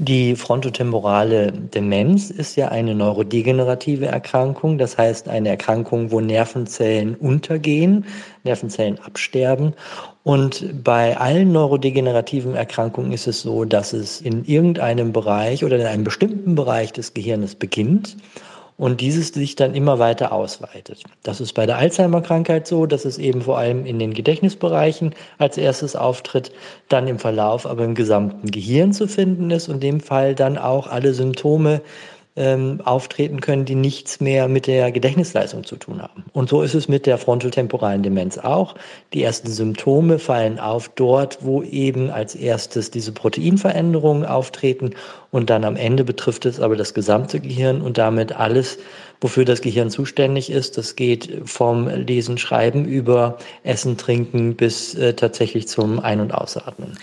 Die 0.00 0.36
frontotemporale 0.36 1.50
Demenz 1.50 2.30
ist 2.30 2.54
ja 2.54 2.68
eine 2.68 2.94
neurodegenerative 2.94 4.06
Erkrankung, 4.06 4.78
das 4.78 4.96
heißt 4.96 5.28
eine 5.28 5.48
Erkrankung, 5.48 6.12
wo 6.12 6.20
Nervenzellen 6.20 7.16
untergehen, 7.16 8.04
Nervenzellen 8.44 9.00
absterben. 9.00 9.74
Und 10.22 10.84
bei 10.84 11.16
allen 11.16 11.50
neurodegenerativen 11.50 12.54
Erkrankungen 12.54 13.10
ist 13.10 13.26
es 13.26 13.40
so, 13.40 13.64
dass 13.64 13.92
es 13.92 14.20
in 14.20 14.44
irgendeinem 14.44 15.12
Bereich 15.12 15.64
oder 15.64 15.80
in 15.80 15.86
einem 15.86 16.04
bestimmten 16.04 16.54
Bereich 16.54 16.92
des 16.92 17.12
Gehirnes 17.12 17.56
beginnt 17.56 18.16
und 18.78 19.00
dieses 19.00 19.28
sich 19.28 19.56
dann 19.56 19.74
immer 19.74 19.98
weiter 19.98 20.32
ausweitet. 20.32 21.02
Das 21.24 21.40
ist 21.40 21.52
bei 21.52 21.66
der 21.66 21.76
Alzheimer-Krankheit 21.76 22.66
so, 22.66 22.86
dass 22.86 23.04
es 23.04 23.18
eben 23.18 23.42
vor 23.42 23.58
allem 23.58 23.84
in 23.84 23.98
den 23.98 24.14
Gedächtnisbereichen 24.14 25.14
als 25.36 25.58
erstes 25.58 25.96
auftritt, 25.96 26.52
dann 26.88 27.08
im 27.08 27.18
Verlauf 27.18 27.66
aber 27.66 27.84
im 27.84 27.96
gesamten 27.96 28.50
Gehirn 28.50 28.92
zu 28.92 29.08
finden 29.08 29.50
ist 29.50 29.68
und 29.68 29.76
in 29.76 29.80
dem 29.80 30.00
Fall 30.00 30.34
dann 30.34 30.56
auch 30.56 30.86
alle 30.86 31.12
Symptome 31.12 31.82
ähm, 32.38 32.80
auftreten 32.84 33.40
können, 33.40 33.64
die 33.64 33.74
nichts 33.74 34.20
mehr 34.20 34.48
mit 34.48 34.66
der 34.66 34.92
Gedächtnisleistung 34.92 35.64
zu 35.64 35.76
tun 35.76 36.00
haben. 36.00 36.24
Und 36.32 36.48
so 36.48 36.62
ist 36.62 36.74
es 36.74 36.88
mit 36.88 37.04
der 37.04 37.18
frontotemporalen 37.18 38.02
Demenz 38.02 38.38
auch. 38.38 38.76
Die 39.12 39.22
ersten 39.22 39.48
Symptome 39.48 40.18
fallen 40.18 40.58
auf 40.60 40.88
dort, 40.94 41.38
wo 41.42 41.62
eben 41.62 42.10
als 42.10 42.34
erstes 42.34 42.90
diese 42.90 43.12
Proteinveränderungen 43.12 44.24
auftreten 44.24 44.94
und 45.30 45.50
dann 45.50 45.64
am 45.64 45.76
Ende 45.76 46.04
betrifft 46.04 46.46
es 46.46 46.60
aber 46.60 46.76
das 46.76 46.94
gesamte 46.94 47.40
Gehirn 47.40 47.82
und 47.82 47.98
damit 47.98 48.32
alles, 48.32 48.78
wofür 49.20 49.44
das 49.44 49.60
Gehirn 49.60 49.90
zuständig 49.90 50.50
ist. 50.50 50.78
Das 50.78 50.96
geht 50.96 51.42
vom 51.44 51.88
Lesen, 51.88 52.38
Schreiben 52.38 52.84
über 52.84 53.38
Essen, 53.64 53.96
Trinken 53.96 54.54
bis 54.54 54.94
äh, 54.94 55.14
tatsächlich 55.14 55.68
zum 55.68 55.98
Ein- 55.98 56.20
und 56.20 56.32
Ausatmen. 56.32 56.96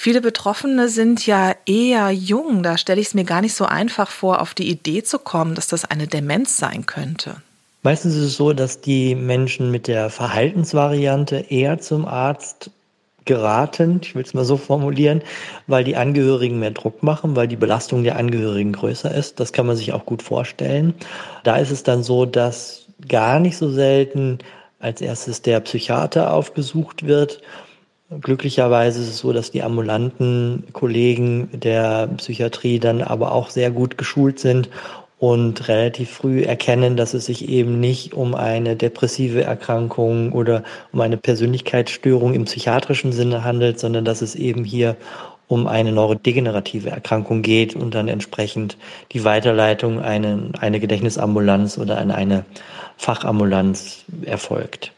Viele 0.00 0.20
Betroffene 0.20 0.88
sind 0.88 1.26
ja 1.26 1.56
eher 1.66 2.12
jung. 2.12 2.62
Da 2.62 2.78
stelle 2.78 3.00
ich 3.00 3.08
es 3.08 3.14
mir 3.14 3.24
gar 3.24 3.40
nicht 3.40 3.54
so 3.54 3.64
einfach 3.64 4.10
vor, 4.10 4.40
auf 4.40 4.54
die 4.54 4.70
Idee 4.70 5.02
zu 5.02 5.18
kommen, 5.18 5.56
dass 5.56 5.66
das 5.66 5.84
eine 5.84 6.06
Demenz 6.06 6.56
sein 6.56 6.86
könnte. 6.86 7.42
Meistens 7.82 8.14
ist 8.14 8.22
es 8.22 8.36
so, 8.36 8.52
dass 8.52 8.80
die 8.80 9.16
Menschen 9.16 9.72
mit 9.72 9.88
der 9.88 10.08
Verhaltensvariante 10.08 11.46
eher 11.48 11.80
zum 11.80 12.06
Arzt 12.06 12.70
geraten, 13.24 13.98
ich 14.00 14.14
will 14.14 14.22
es 14.22 14.34
mal 14.34 14.44
so 14.44 14.56
formulieren, 14.56 15.20
weil 15.66 15.82
die 15.82 15.96
Angehörigen 15.96 16.60
mehr 16.60 16.70
Druck 16.70 17.02
machen, 17.02 17.34
weil 17.34 17.48
die 17.48 17.56
Belastung 17.56 18.04
der 18.04 18.18
Angehörigen 18.18 18.70
größer 18.70 19.12
ist. 19.12 19.40
Das 19.40 19.52
kann 19.52 19.66
man 19.66 19.74
sich 19.74 19.92
auch 19.92 20.06
gut 20.06 20.22
vorstellen. 20.22 20.94
Da 21.42 21.56
ist 21.56 21.72
es 21.72 21.82
dann 21.82 22.04
so, 22.04 22.24
dass 22.24 22.86
gar 23.08 23.40
nicht 23.40 23.56
so 23.56 23.68
selten 23.68 24.38
als 24.78 25.00
erstes 25.00 25.42
der 25.42 25.58
Psychiater 25.58 26.32
aufgesucht 26.32 27.04
wird 27.04 27.42
Glücklicherweise 28.10 29.02
ist 29.02 29.08
es 29.08 29.18
so, 29.18 29.34
dass 29.34 29.50
die 29.50 29.62
ambulanten 29.62 30.64
Kollegen 30.72 31.50
der 31.52 32.06
Psychiatrie 32.16 32.78
dann 32.78 33.02
aber 33.02 33.32
auch 33.32 33.50
sehr 33.50 33.70
gut 33.70 33.98
geschult 33.98 34.38
sind 34.38 34.70
und 35.18 35.68
relativ 35.68 36.10
früh 36.10 36.42
erkennen, 36.42 36.96
dass 36.96 37.12
es 37.12 37.26
sich 37.26 37.50
eben 37.50 37.80
nicht 37.80 38.14
um 38.14 38.34
eine 38.34 38.76
depressive 38.76 39.42
Erkrankung 39.42 40.32
oder 40.32 40.62
um 40.90 41.02
eine 41.02 41.18
Persönlichkeitsstörung 41.18 42.32
im 42.32 42.46
psychiatrischen 42.46 43.12
Sinne 43.12 43.44
handelt, 43.44 43.78
sondern 43.78 44.06
dass 44.06 44.22
es 44.22 44.34
eben 44.36 44.64
hier 44.64 44.96
um 45.46 45.66
eine 45.66 45.92
neurodegenerative 45.92 46.88
Erkrankung 46.88 47.42
geht 47.42 47.76
und 47.76 47.94
dann 47.94 48.08
entsprechend 48.08 48.78
die 49.12 49.24
Weiterleitung 49.24 50.00
eine, 50.00 50.52
eine 50.58 50.80
Gedächtnisambulanz 50.80 51.76
oder 51.76 51.98
an 51.98 52.10
eine 52.10 52.46
Fachambulanz 52.96 54.04
erfolgt. 54.24 54.92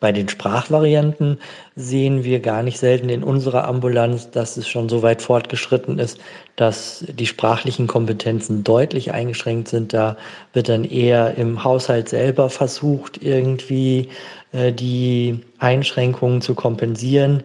Bei 0.00 0.12
den 0.12 0.28
Sprachvarianten 0.28 1.38
sehen 1.74 2.22
wir 2.22 2.38
gar 2.38 2.62
nicht 2.62 2.78
selten 2.78 3.08
in 3.08 3.24
unserer 3.24 3.66
Ambulanz, 3.66 4.30
dass 4.30 4.56
es 4.56 4.68
schon 4.68 4.88
so 4.88 5.02
weit 5.02 5.22
fortgeschritten 5.22 5.98
ist, 5.98 6.20
dass 6.54 7.04
die 7.08 7.26
sprachlichen 7.26 7.88
Kompetenzen 7.88 8.62
deutlich 8.62 9.12
eingeschränkt 9.12 9.66
sind. 9.66 9.92
Da 9.92 10.16
wird 10.52 10.68
dann 10.68 10.84
eher 10.84 11.34
im 11.36 11.64
Haushalt 11.64 12.08
selber 12.08 12.48
versucht, 12.48 13.20
irgendwie 13.22 14.08
äh, 14.52 14.72
die 14.72 15.40
Einschränkungen 15.58 16.42
zu 16.42 16.54
kompensieren. 16.54 17.42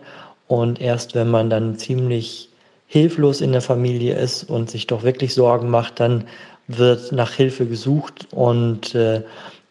Und 0.47 0.79
erst 0.79 1.15
wenn 1.15 1.31
man 1.31 1.49
dann 1.49 1.79
ziemlich 1.79 2.49
hilflos 2.85 3.41
in 3.41 3.51
der 3.51 3.61
Familie 3.61 4.15
ist 4.15 4.43
und 4.43 4.69
sich 4.69 4.85
doch 4.85 5.01
wirklich 5.01 5.33
Sorgen 5.33 5.71
macht, 5.71 5.99
dann 5.99 6.25
wird 6.67 7.11
nach 7.11 7.31
Hilfe 7.31 7.65
gesucht 7.65 8.27
und 8.31 8.93
äh, 8.93 9.23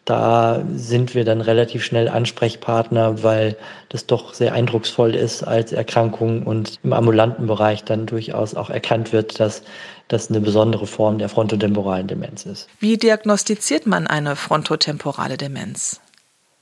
da 0.05 0.61
sind 0.75 1.15
wir 1.15 1.23
dann 1.23 1.39
relativ 1.39 1.83
schnell 1.83 2.09
Ansprechpartner, 2.09 3.23
weil 3.23 3.55
das 3.89 4.05
doch 4.05 4.33
sehr 4.33 4.53
eindrucksvoll 4.53 5.15
ist 5.15 5.43
als 5.43 5.71
Erkrankung 5.71 6.43
und 6.43 6.79
im 6.83 6.91
ambulanten 6.91 7.47
Bereich 7.47 7.83
dann 7.83 8.05
durchaus 8.05 8.53
auch 8.55 8.69
erkannt 8.69 9.13
wird, 9.13 9.39
dass 9.39 9.63
das 10.09 10.29
eine 10.29 10.41
besondere 10.41 10.87
Form 10.87 11.17
der 11.19 11.29
frontotemporalen 11.29 12.07
Demenz 12.07 12.45
ist. 12.45 12.67
Wie 12.79 12.97
diagnostiziert 12.97 13.85
man 13.85 14.05
eine 14.05 14.35
frontotemporale 14.35 15.37
Demenz? 15.37 16.01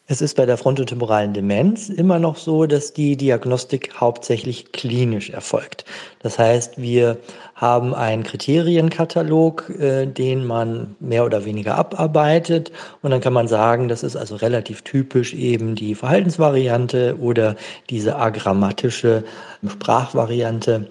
Es 0.07 0.21
ist 0.21 0.35
bei 0.35 0.45
der 0.45 0.57
frontotemporalen 0.57 1.33
Demenz 1.33 1.87
immer 1.87 2.19
noch 2.19 2.35
so, 2.35 2.65
dass 2.65 2.91
die 2.91 3.15
Diagnostik 3.15 3.93
hauptsächlich 3.99 4.73
klinisch 4.73 5.29
erfolgt. 5.29 5.85
Das 6.19 6.37
heißt, 6.37 6.81
wir 6.81 7.17
haben 7.55 7.93
einen 7.93 8.23
Kriterienkatalog, 8.23 9.69
äh, 9.79 10.07
den 10.07 10.45
man 10.45 10.95
mehr 10.99 11.23
oder 11.23 11.45
weniger 11.45 11.75
abarbeitet. 11.75 12.71
Und 13.01 13.11
dann 13.11 13.21
kann 13.21 13.33
man 13.33 13.47
sagen, 13.47 13.87
das 13.87 14.03
ist 14.03 14.15
also 14.15 14.35
relativ 14.35 14.81
typisch 14.81 15.33
eben 15.33 15.75
die 15.75 15.95
Verhaltensvariante 15.95 17.17
oder 17.19 17.55
diese 17.89 18.17
agrammatische 18.17 19.23
Sprachvariante. 19.65 20.89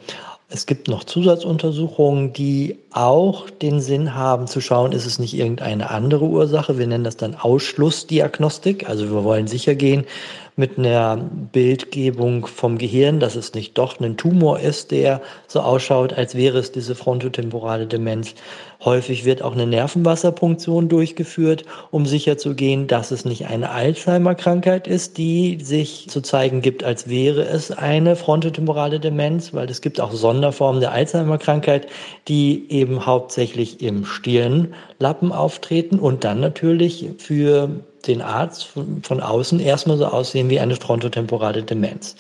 Es 0.53 0.67
gibt 0.67 0.89
noch 0.89 1.05
Zusatzuntersuchungen, 1.05 2.33
die 2.33 2.77
auch 2.91 3.49
den 3.49 3.81
Sinn 3.81 4.17
haben 4.17 4.49
zu 4.49 4.61
schauen, 4.61 4.91
ist 4.91 5.07
es 5.07 5.21
nicht 5.21 5.35
irgendeine 5.35 5.91
andere 5.91 6.25
Ursache. 6.25 6.77
Wir 6.77 6.89
nennen 6.89 7.05
das 7.05 7.17
dann 7.17 7.37
Ausschlussdiagnostik. 7.37 8.89
Also 8.89 9.13
wir 9.13 9.23
wollen 9.23 9.47
sicher 9.47 9.77
gehen, 9.77 10.07
mit 10.57 10.79
einer 10.79 11.17
Bildgebung 11.17 12.47
vom 12.47 12.79
Gehirn, 12.79 13.21
dass 13.21 13.37
es 13.37 13.55
nicht 13.55 13.79
doch 13.79 14.01
ein 14.01 14.17
Tumor 14.17 14.61
ist, 14.61 14.91
der 14.91 15.21
so 15.47 15.61
ausschaut, 15.61 16.13
als 16.13 16.35
wäre 16.35 16.59
es 16.59 16.73
diese 16.73 16.95
frontotemporale 16.95 17.87
Demenz. 17.87 18.35
Häufig 18.83 19.27
wird 19.27 19.43
auch 19.43 19.53
eine 19.53 19.67
Nervenwasserpunktion 19.67 20.89
durchgeführt, 20.89 21.65
um 21.91 22.07
sicherzugehen, 22.07 22.87
dass 22.87 23.11
es 23.11 23.27
nicht 23.27 23.47
eine 23.47 23.71
Alzheimer-Krankheit 23.71 24.87
ist, 24.87 25.19
die 25.19 25.59
sich 25.63 26.09
zu 26.09 26.23
zeigen 26.23 26.63
gibt, 26.63 26.83
als 26.83 27.07
wäre 27.07 27.43
es 27.43 27.71
eine 27.71 28.17
frontotemporale 28.17 28.99
Demenz, 28.99 29.53
weil 29.53 29.69
es 29.69 29.83
gibt 29.83 30.01
auch 30.01 30.13
Sonderformen 30.13 30.81
der 30.81 30.93
Alzheimer-Krankheit, 30.93 31.89
die 32.27 32.71
eben 32.71 33.05
hauptsächlich 33.05 33.83
im 33.83 34.07
Stirnlappen 34.07 35.33
auftreten 35.33 35.99
und 35.99 36.25
dann 36.25 36.41
natürlich 36.41 37.11
für 37.19 37.69
den 38.07 38.23
Arzt 38.23 38.69
von, 39.03 39.21
außen 39.21 39.61
erstmal 39.61 39.99
so 39.99 40.07
aussehen 40.07 40.51
wie 40.51 40.61
eine 40.61 40.77
frontotemporale 40.77 41.63
Demenz. 41.63 42.17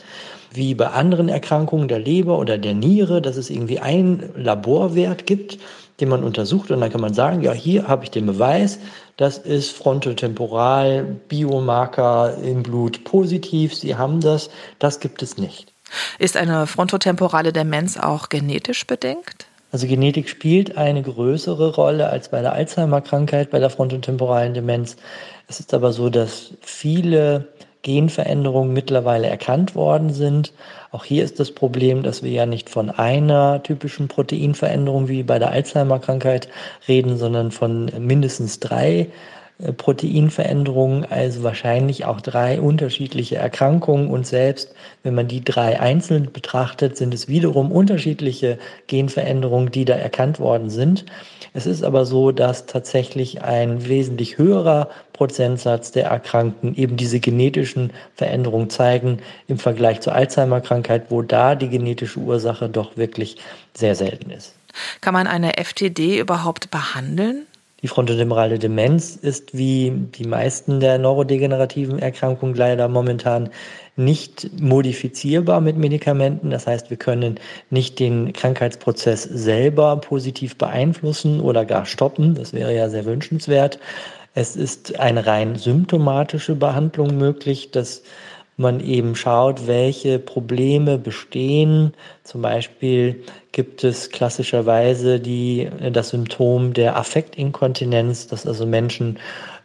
Wie 0.52 0.74
bei 0.74 0.88
anderen 0.88 1.28
Erkrankungen 1.28 1.88
der 1.88 2.00
Leber 2.00 2.38
oder 2.38 2.58
der 2.58 2.74
Niere, 2.74 3.22
dass 3.22 3.36
es 3.36 3.50
irgendwie 3.50 3.78
einen 3.78 4.30
Laborwert 4.36 5.26
gibt, 5.26 5.58
den 6.00 6.08
man 6.08 6.24
untersucht 6.24 6.70
und 6.70 6.80
dann 6.80 6.90
kann 6.90 7.00
man 7.00 7.14
sagen, 7.14 7.42
ja, 7.42 7.52
hier 7.52 7.86
habe 7.86 8.04
ich 8.04 8.10
den 8.10 8.26
Beweis, 8.26 8.78
das 9.16 9.38
ist 9.38 9.70
frontotemporal, 9.70 11.04
Biomarker 11.28 12.38
im 12.42 12.62
Blut 12.62 13.04
positiv, 13.04 13.74
Sie 13.74 13.96
haben 13.96 14.20
das, 14.20 14.50
das 14.78 15.00
gibt 15.00 15.22
es 15.22 15.36
nicht. 15.36 15.72
Ist 16.18 16.36
eine 16.36 16.66
frontotemporale 16.66 17.52
Demenz 17.52 17.96
auch 17.96 18.28
genetisch 18.28 18.86
bedingt? 18.86 19.49
Also 19.72 19.86
Genetik 19.86 20.28
spielt 20.28 20.76
eine 20.76 21.02
größere 21.02 21.74
Rolle 21.74 22.10
als 22.10 22.30
bei 22.30 22.42
der 22.42 22.52
Alzheimer-Krankheit, 22.52 23.50
bei 23.50 23.60
der 23.60 23.70
frontotemporalen 23.70 24.54
Demenz. 24.54 24.96
Es 25.48 25.60
ist 25.60 25.72
aber 25.74 25.92
so, 25.92 26.10
dass 26.10 26.54
viele 26.60 27.48
Genveränderungen 27.82 28.72
mittlerweile 28.72 29.28
erkannt 29.28 29.74
worden 29.74 30.12
sind. 30.12 30.52
Auch 30.90 31.04
hier 31.04 31.24
ist 31.24 31.40
das 31.40 31.52
Problem, 31.52 32.02
dass 32.02 32.22
wir 32.22 32.30
ja 32.30 32.46
nicht 32.46 32.68
von 32.68 32.90
einer 32.90 33.62
typischen 33.62 34.08
Proteinveränderung 34.08 35.08
wie 35.08 35.22
bei 35.22 35.38
der 35.38 35.50
Alzheimer-Krankheit 35.50 36.48
reden, 36.88 37.16
sondern 37.16 37.52
von 37.52 37.90
mindestens 37.98 38.60
drei 38.60 39.08
Proteinveränderungen, 39.76 41.04
also 41.04 41.42
wahrscheinlich 41.42 42.04
auch 42.04 42.20
drei 42.20 42.60
unterschiedliche 42.60 43.36
Erkrankungen. 43.36 44.08
Und 44.08 44.26
selbst 44.26 44.74
wenn 45.02 45.14
man 45.14 45.28
die 45.28 45.44
drei 45.44 45.80
einzeln 45.80 46.32
betrachtet, 46.32 46.96
sind 46.96 47.12
es 47.12 47.28
wiederum 47.28 47.70
unterschiedliche 47.70 48.58
Genveränderungen, 48.86 49.70
die 49.70 49.84
da 49.84 49.94
erkannt 49.94 50.40
worden 50.40 50.70
sind. 50.70 51.04
Es 51.52 51.66
ist 51.66 51.82
aber 51.82 52.06
so, 52.06 52.30
dass 52.32 52.66
tatsächlich 52.66 53.42
ein 53.42 53.88
wesentlich 53.88 54.38
höherer 54.38 54.88
Prozentsatz 55.12 55.90
der 55.92 56.06
Erkrankten 56.06 56.74
eben 56.76 56.96
diese 56.96 57.20
genetischen 57.20 57.92
Veränderungen 58.14 58.70
zeigen 58.70 59.18
im 59.48 59.58
Vergleich 59.58 60.00
zur 60.00 60.14
Alzheimer-Krankheit, 60.14 61.06
wo 61.10 61.22
da 61.22 61.54
die 61.54 61.68
genetische 61.68 62.20
Ursache 62.20 62.68
doch 62.68 62.96
wirklich 62.96 63.36
sehr 63.74 63.94
selten 63.94 64.30
ist. 64.30 64.54
Kann 65.00 65.14
man 65.14 65.26
eine 65.26 65.58
FTD 65.58 66.18
überhaupt 66.18 66.70
behandeln? 66.70 67.46
Die 67.82 67.88
frontotemporale 67.88 68.58
Demenz 68.58 69.16
ist 69.16 69.56
wie 69.56 69.90
die 69.90 70.26
meisten 70.26 70.80
der 70.80 70.98
neurodegenerativen 70.98 71.98
Erkrankungen 71.98 72.54
leider 72.54 72.88
momentan 72.88 73.48
nicht 73.96 74.50
modifizierbar 74.60 75.60
mit 75.60 75.76
Medikamenten. 75.76 76.50
Das 76.50 76.66
heißt, 76.66 76.90
wir 76.90 76.96
können 76.96 77.40
nicht 77.70 77.98
den 77.98 78.32
Krankheitsprozess 78.32 79.22
selber 79.22 79.96
positiv 79.96 80.56
beeinflussen 80.56 81.40
oder 81.40 81.64
gar 81.64 81.86
stoppen. 81.86 82.34
Das 82.34 82.52
wäre 82.52 82.74
ja 82.74 82.88
sehr 82.88 83.04
wünschenswert. 83.04 83.78
Es 84.34 84.56
ist 84.56 85.00
eine 85.00 85.26
rein 85.26 85.56
symptomatische 85.56 86.54
Behandlung 86.54 87.16
möglich. 87.16 87.70
Das 87.70 88.02
man 88.60 88.80
eben 88.80 89.16
schaut, 89.16 89.66
welche 89.66 90.18
Probleme 90.18 90.98
bestehen. 90.98 91.94
Zum 92.22 92.42
Beispiel 92.42 93.24
gibt 93.52 93.82
es 93.82 94.10
klassischerweise 94.10 95.18
die, 95.18 95.68
das 95.92 96.10
Symptom 96.10 96.72
der 96.72 96.96
Affektinkontinenz, 96.96 98.28
dass 98.28 98.46
also 98.46 98.66
Menschen 98.66 99.18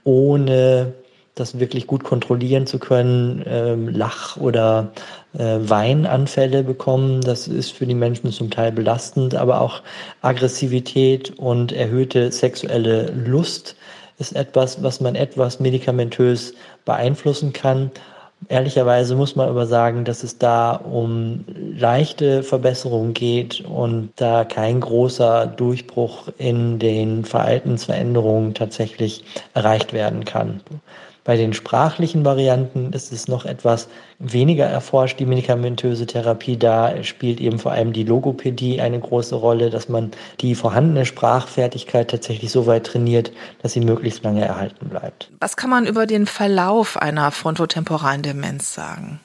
ohne 0.03 0.93
das 1.36 1.60
wirklich 1.60 1.86
gut 1.86 2.03
kontrollieren 2.03 2.65
zu 2.65 2.79
können, 2.79 3.43
ähm, 3.45 3.89
Lach- 3.89 4.38
oder 4.38 4.93
äh, 5.38 5.58
Weinanfälle 5.60 6.63
bekommen. 6.63 7.21
Das 7.21 7.47
ist 7.49 7.71
für 7.71 7.86
die 7.86 7.93
Menschen 7.93 8.31
zum 8.31 8.49
Teil 8.49 8.71
belastend, 8.71 9.36
aber 9.36 9.60
auch 9.60 9.81
Aggressivität 10.21 11.38
und 11.38 11.73
erhöhte 11.73 12.31
sexuelle 12.31 13.12
Lust 13.12 13.75
ist 14.17 14.34
etwas, 14.34 14.81
was 14.81 15.01
man 15.01 15.15
etwas 15.15 15.60
medikamentös 15.60 16.53
beeinflussen 16.86 17.51
kann. 17.51 17.91
Ehrlicherweise 18.47 19.15
muss 19.15 19.36
man 19.36 19.49
aber 19.49 19.65
sagen, 19.65 20.05
dass 20.05 20.23
es 20.23 20.38
da 20.38 20.75
um 20.75 21.45
leichte 21.47 22.43
Verbesserungen 22.43 23.13
geht 23.13 23.62
und 23.62 24.12
da 24.17 24.45
kein 24.45 24.79
großer 24.81 25.47
Durchbruch 25.47 26.29
in 26.38 26.77
den 26.79 27.25
Verhaltensveränderungen 27.25 28.53
tatsächlich 28.53 29.23
erreicht 29.53 29.93
werden 29.93 30.25
kann. 30.25 30.62
Bei 31.25 31.38
den 31.38 31.53
sprachlichen 31.53 32.23
Varianten 32.23 32.93
ist 32.93 33.11
es 33.11 33.27
noch 33.27 33.45
etwas 33.45 33.88
weniger 34.19 34.67
erforscht, 34.67 35.19
die 35.19 35.25
medikamentöse 35.25 36.05
Therapie. 36.05 36.55
Da 36.55 37.03
spielt 37.03 37.41
eben 37.41 37.57
vor 37.57 37.71
allem 37.71 37.93
die 37.93 38.03
Logopädie 38.03 38.79
eine 38.79 38.99
große 38.99 39.33
Rolle, 39.33 39.71
dass 39.71 39.89
man 39.89 40.11
die 40.39 40.53
vorhandene 40.53 41.03
Sprachfertigkeit 41.03 42.11
tatsächlich 42.11 42.51
so 42.51 42.67
weit 42.67 42.85
trainiert, 42.85 43.31
dass 43.63 43.73
sie 43.73 43.79
möglichst 43.79 44.23
lange 44.23 44.45
erhalten 44.45 44.88
bleibt. 44.88 45.31
Was 45.39 45.57
kann 45.57 45.71
man 45.71 45.88
über 45.88 46.05
den 46.05 46.27
Verlauf 46.27 46.95
einer 46.95 47.31
frontotemporalen 47.31 48.21
Demenz 48.21 48.75
sagen? 48.75 49.19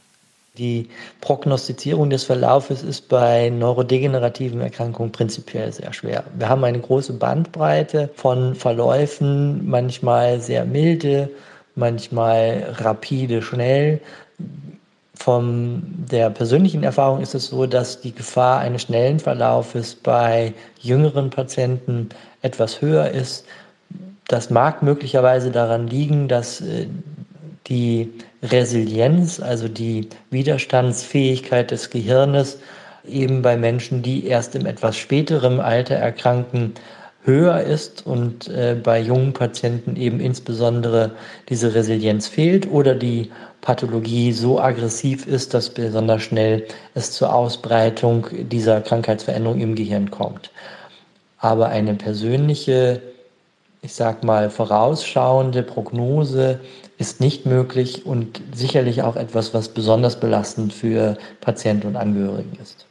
Die 0.56 0.88
Prognostizierung 1.20 2.08
des 2.08 2.24
Verlaufes 2.24 2.82
ist 2.82 3.10
bei 3.10 3.50
neurodegenerativen 3.50 4.62
Erkrankungen 4.62 5.12
prinzipiell 5.12 5.70
sehr 5.70 5.92
schwer. 5.92 6.24
Wir 6.34 6.48
haben 6.48 6.64
eine 6.64 6.80
große 6.80 7.12
Bandbreite 7.12 8.08
von 8.16 8.54
Verläufen, 8.54 9.68
manchmal 9.68 10.40
sehr 10.40 10.64
milde, 10.64 11.28
manchmal 11.80 12.76
rapide, 12.78 13.42
schnell. 13.42 14.00
Von 15.14 15.82
der 16.10 16.30
persönlichen 16.30 16.84
Erfahrung 16.84 17.20
ist 17.20 17.34
es 17.34 17.48
so, 17.48 17.66
dass 17.66 18.00
die 18.00 18.14
Gefahr 18.14 18.60
eines 18.60 18.82
schnellen 18.82 19.18
Verlaufes 19.18 19.96
bei 19.96 20.54
jüngeren 20.80 21.30
Patienten 21.30 22.08
etwas 22.42 22.80
höher 22.80 23.10
ist. 23.10 23.44
Das 24.28 24.48
mag 24.48 24.82
möglicherweise 24.82 25.50
daran 25.50 25.88
liegen, 25.88 26.28
dass 26.28 26.60
äh, 26.60 26.86
die 27.66 28.12
Resilienz, 28.42 29.40
also 29.40 29.68
die 29.68 30.08
Widerstandsfähigkeit 30.30 31.70
des 31.70 31.90
Gehirnes, 31.90 32.58
eben 33.06 33.42
bei 33.42 33.56
Menschen, 33.56 34.02
die 34.02 34.26
erst 34.26 34.54
im 34.54 34.66
etwas 34.66 34.96
späteren 34.96 35.60
Alter 35.60 35.96
erkranken, 35.96 36.74
höher 37.22 37.60
ist 37.60 38.06
und 38.06 38.48
äh, 38.48 38.76
bei 38.82 38.98
jungen 39.00 39.32
Patienten 39.32 39.96
eben 39.96 40.20
insbesondere 40.20 41.12
diese 41.48 41.74
Resilienz 41.74 42.28
fehlt 42.28 42.70
oder 42.70 42.94
die 42.94 43.30
Pathologie 43.60 44.32
so 44.32 44.58
aggressiv 44.58 45.26
ist, 45.26 45.52
dass 45.52 45.70
besonders 45.70 46.22
schnell 46.22 46.66
es 46.94 47.12
zur 47.12 47.34
Ausbreitung 47.34 48.26
dieser 48.32 48.80
Krankheitsveränderung 48.80 49.60
im 49.60 49.74
Gehirn 49.74 50.10
kommt. 50.10 50.50
Aber 51.38 51.68
eine 51.68 51.94
persönliche, 51.94 53.02
ich 53.82 53.92
sag 53.92 54.24
mal, 54.24 54.48
vorausschauende 54.48 55.62
Prognose 55.62 56.60
ist 56.96 57.20
nicht 57.20 57.44
möglich 57.44 58.06
und 58.06 58.40
sicherlich 58.54 59.02
auch 59.02 59.16
etwas, 59.16 59.52
was 59.52 59.68
besonders 59.68 60.20
belastend 60.20 60.72
für 60.72 61.18
Patienten 61.40 61.88
und 61.88 61.96
Angehörigen 61.96 62.58
ist. 62.62 62.86